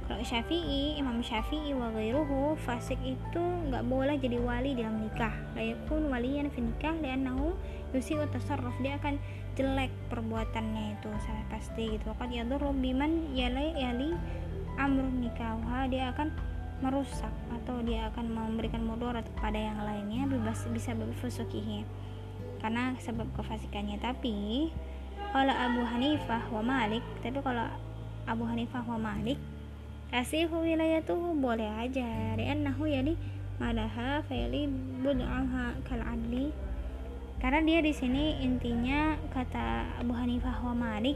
kalau 0.09 0.25
Syafi'i, 0.25 0.97
Imam 0.97 1.21
Syafi'i 1.21 1.77
wa 1.77 1.93
ghairuhu 1.93 2.57
fasik 2.65 2.97
itu 3.05 3.45
nggak 3.69 3.85
boleh 3.93 4.17
jadi 4.17 4.41
wali 4.41 4.73
dalam 4.73 5.05
nikah. 5.05 5.37
La 5.53 5.61
yakun 5.61 6.09
waliyan 6.09 6.49
fi 6.49 6.65
nikah 6.65 6.97
li'annahu 6.97 7.53
yusi'u 7.93 8.25
tasarruf. 8.33 8.73
Dia 8.81 8.97
akan 8.97 9.21
jelek 9.53 9.93
perbuatannya 10.09 10.97
itu 10.97 11.13
saya 11.21 11.45
pasti 11.53 12.01
gitu. 12.01 12.09
Kan 12.17 12.33
yadurru 12.33 12.73
biman 12.73 13.37
yali 13.37 13.77
yali 13.77 14.17
amrun 14.81 15.21
nikah. 15.21 15.61
Dia 15.93 16.17
akan 16.17 16.33
merusak 16.79 17.31
atau 17.51 17.83
dia 17.83 18.07
akan 18.15 18.31
memberikan 18.31 18.83
mudarat 18.87 19.27
kepada 19.35 19.59
yang 19.59 19.79
lainnya 19.83 20.31
bebas 20.31 20.63
bisa 20.71 20.95
berfusukihi. 20.95 21.83
Karena 22.63 22.95
sebab 22.99 23.27
kefasikannya. 23.39 23.99
Tapi 24.03 24.71
kalau 25.31 25.55
Abu 25.55 25.83
Hanifah 25.83 26.47
wa 26.51 26.63
Malik 26.63 27.03
tapi 27.23 27.39
kalau 27.43 27.67
Abu 28.27 28.45
Hanifah 28.47 28.83
wa 28.87 28.99
Malik 28.99 29.39
kasih 30.09 30.49
wilayah 30.49 31.03
tuh 31.03 31.35
boleh 31.35 31.69
aja. 31.79 32.35
Nahu 32.39 32.89
ya 32.89 33.03
di 33.03 33.15
madaha 33.59 34.23
fa'ili 34.27 34.71
bud'aha 35.03 35.83
kal 35.87 36.03
adli. 36.03 36.51
Karena 37.39 37.63
dia 37.63 37.79
di 37.83 37.95
sini 37.95 38.43
intinya 38.43 39.15
kata 39.31 39.99
Abu 40.03 40.11
Hanifah 40.15 40.59
wa 40.63 40.75
Malik 40.75 41.15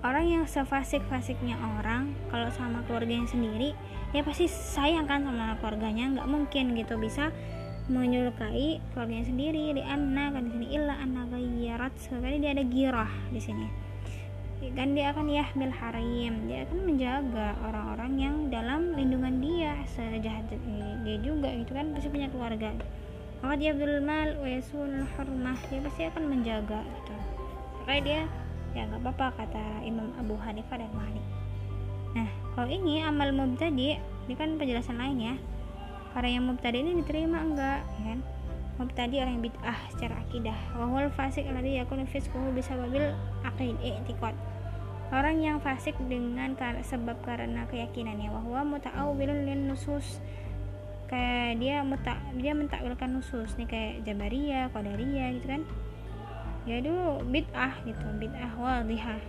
orang 0.00 0.24
yang 0.24 0.44
sefasik-fasiknya 0.48 1.60
orang 1.76 2.16
kalau 2.32 2.48
sama 2.56 2.80
keluarganya 2.88 3.28
sendiri 3.28 3.76
ya 4.16 4.24
pasti 4.24 4.48
sayang 4.48 5.04
kan 5.04 5.22
sama 5.22 5.60
keluarganya 5.60 6.16
nggak 6.16 6.28
mungkin 6.28 6.72
gitu 6.72 6.96
bisa 6.96 7.28
menyukai 7.90 8.78
keluarganya 8.94 9.26
sendiri 9.26 9.74
di 9.74 9.82
anna 9.82 10.30
kan 10.30 10.46
di 10.46 10.50
sini 10.54 10.66
illa 10.78 10.94
anna 10.94 11.26
gayyarat 11.26 11.92
sekali 11.98 12.38
dia 12.38 12.54
ada 12.54 12.64
girah 12.64 13.12
di 13.34 13.40
sini. 13.42 13.66
Kan 14.76 14.92
dia 14.92 15.10
akan 15.10 15.26
yahmil 15.26 15.72
harim 15.72 16.46
dia 16.46 16.68
akan 16.68 16.78
menjaga 16.84 17.56
orang-orang 17.64 18.12
yang 18.20 18.36
dalam 18.52 18.92
lindungan 18.94 19.40
dia 19.40 19.72
sejahat 19.88 20.52
dia 21.02 21.16
juga 21.18 21.50
gitu 21.50 21.72
kan 21.74 21.90
pasti 21.90 22.08
punya 22.12 22.30
keluarga. 22.30 22.70
Maka 23.40 23.54
dia 23.56 23.72
Mal 24.04 24.36
wa 24.38 24.48
hurmah 25.16 25.58
dia 25.72 25.80
pasti 25.82 26.02
akan 26.06 26.24
menjaga 26.30 26.84
gitu. 26.86 27.14
Makanya 27.82 28.02
dia 28.06 28.20
ya 28.76 28.86
nggak 28.86 29.02
apa-apa 29.02 29.26
kata 29.44 29.82
Imam 29.82 30.14
Abu 30.18 30.38
Hanifah 30.38 30.78
dan 30.78 30.92
Malik. 30.94 31.24
Nah 32.14 32.28
kalau 32.54 32.68
ini 32.70 33.02
amal 33.02 33.30
mubtadi 33.34 33.98
ini 33.98 34.34
kan 34.38 34.54
penjelasan 34.58 34.98
lain 34.98 35.18
ya. 35.18 35.34
Karena 36.10 36.38
yang 36.38 36.44
mubtadi 36.50 36.82
ini 36.82 36.98
diterima 37.02 37.38
enggak 37.42 37.86
ya 37.98 38.02
kan? 38.14 38.20
Mubtadi 38.80 39.20
orang 39.20 39.32
yang 39.38 39.44
bid'ah 39.44 39.78
secara 39.92 40.14
akidah. 40.24 40.58
Wahul 40.74 41.12
fasik 41.12 41.44
alladhi 41.46 41.78
yakunu 41.78 42.08
fisquhu 42.08 42.50
bisababil 42.56 43.12
aqid 43.44 43.76
i'tiqad. 43.78 44.34
Orang 45.10 45.42
yang 45.42 45.58
fasik 45.58 45.98
dengan 46.06 46.54
sebab 46.82 47.18
karena 47.26 47.66
keyakinannya. 47.68 48.30
Bahwa 48.30 48.78
muta'awwilun 48.78 49.46
lin 49.46 49.68
nusus. 49.68 50.22
Kayak 51.10 51.58
dia 51.58 51.76
muta 51.82 52.14
dia 52.38 52.54
mentakwilkan 52.54 53.10
nusus 53.10 53.50
nih 53.58 53.66
kayak 53.66 53.94
jabariyah 54.06 54.70
qadariyah 54.70 55.34
gitu 55.34 55.46
kan 55.50 55.62
ya 56.68 56.80
itu 56.80 56.94
bid'ah 57.28 57.74
gitu 57.84 58.06
bid'ah 58.20 58.52
wadihah. 58.56 59.20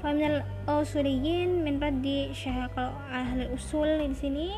Faminal 0.00 0.42
usuliyin 0.64 1.60
min 1.60 1.76
raddi 1.76 2.32
syah 2.32 2.70
kalau 2.72 2.96
ahli 3.12 3.50
usul 3.52 4.00
di 4.00 4.16
sini 4.16 4.48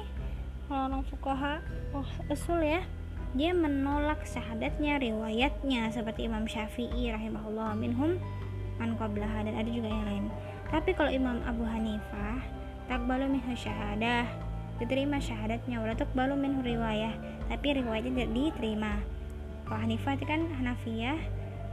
kalau 0.71 0.87
orang 0.87 1.03
fukaha 1.03 1.55
oh, 1.91 2.07
usul 2.31 2.63
ya 2.63 2.87
dia 3.33 3.51
menolak 3.57 4.23
syahadatnya 4.29 5.01
riwayatnya 5.01 5.89
seperti 5.91 6.29
Imam 6.29 6.45
Syafi'i 6.45 7.11
rahimahullah 7.11 7.75
minhum 7.75 8.21
man 8.77 8.95
qablaha 9.01 9.49
dan 9.49 9.57
ada 9.57 9.71
juga 9.73 9.89
yang 9.89 10.05
lain. 10.05 10.25
Tapi 10.69 10.95
kalau 10.95 11.11
Imam 11.11 11.41
Abu 11.49 11.65
Hanifah 11.65 12.39
takbalu 12.87 13.41
minhu 13.41 13.57
syahadah 13.57 14.29
diterima 14.83 15.23
syahadatnya 15.23 15.79
wala 15.79 15.95
takbalu 15.95 16.35
minhu 16.35 16.59
riwayah 16.65 17.15
tapi 17.47 17.79
riwayatnya 17.79 18.13
tidak 18.19 18.31
diterima 18.35 18.93
kalau 19.73 19.89
Hanifah 19.89 20.21
itu 20.21 20.29
kan 20.29 20.45
Hanafiyah 20.53 21.17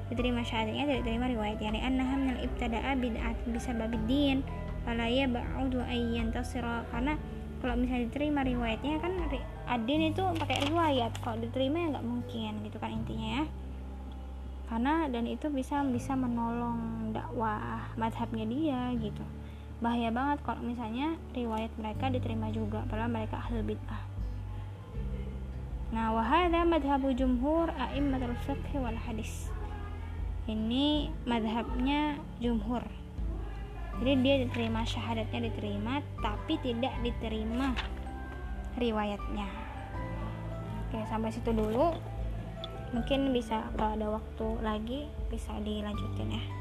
diterima 0.07 0.39
syahadatnya 0.39 0.87
tidak 0.87 0.99
diterima 1.03 1.35
riwayatnya 1.35 1.67
yani 1.67 1.79
annaha 1.83 2.15
minal 2.15 2.39
ibtada'a 2.39 2.95
bid'at 2.95 3.35
bisa 3.51 3.75
babidin. 3.75 4.39
Fala 4.87 5.11
ya 5.11 5.27
ba'udu 5.27 5.83
ayyan 5.83 6.31
tasira 6.31 6.87
karena 6.95 7.19
kalau 7.59 7.75
misalnya 7.75 8.07
diterima 8.07 8.47
riwayatnya 8.47 9.03
kan 9.03 9.19
adin 9.67 10.15
itu 10.15 10.23
pakai 10.39 10.71
riwayat. 10.71 11.11
Kalau 11.19 11.43
diterima 11.43 11.75
ya 11.75 11.87
nggak 11.91 12.07
mungkin 12.07 12.51
gitu 12.63 12.79
kan 12.79 12.95
intinya 12.95 13.43
ya. 13.43 13.45
Karena 14.71 14.93
dan 15.11 15.27
itu 15.27 15.51
bisa 15.51 15.83
bisa 15.83 16.15
menolong 16.15 17.11
dakwah 17.11 17.83
madhabnya 17.99 18.47
dia 18.47 18.95
gitu. 18.95 19.27
Bahaya 19.83 20.07
banget 20.07 20.39
kalau 20.47 20.63
misalnya 20.63 21.19
riwayat 21.35 21.75
mereka 21.75 22.07
diterima 22.07 22.47
juga 22.47 22.87
padahal 22.87 23.11
mereka 23.11 23.43
ahli 23.43 23.59
bid'ah 23.59 24.08
nah 25.89 26.13
wahada 26.13 26.61
madhabu 26.65 27.09
jumhur 27.13 27.69
a'immatul 27.73 28.37
fiqh 28.45 28.77
wal 28.77 28.95
hadis. 28.95 29.49
Ini 30.45 31.13
madhabnya 31.25 32.17
jumhur. 32.41 32.81
Jadi 33.99 34.13
dia 34.23 34.35
diterima 34.45 34.85
syahadatnya 34.85 35.49
diterima 35.49 36.01
tapi 36.21 36.61
tidak 36.61 36.93
diterima 37.01 37.73
riwayatnya. 38.77 39.49
Oke 40.85 40.99
sampai 41.09 41.33
situ 41.33 41.51
dulu. 41.53 41.93
Mungkin 42.89 43.29
bisa 43.33 43.69
kalau 43.77 43.93
ada 43.93 44.07
waktu 44.17 44.47
lagi 44.65 44.99
bisa 45.29 45.53
dilanjutin 45.61 46.33
ya 46.33 46.58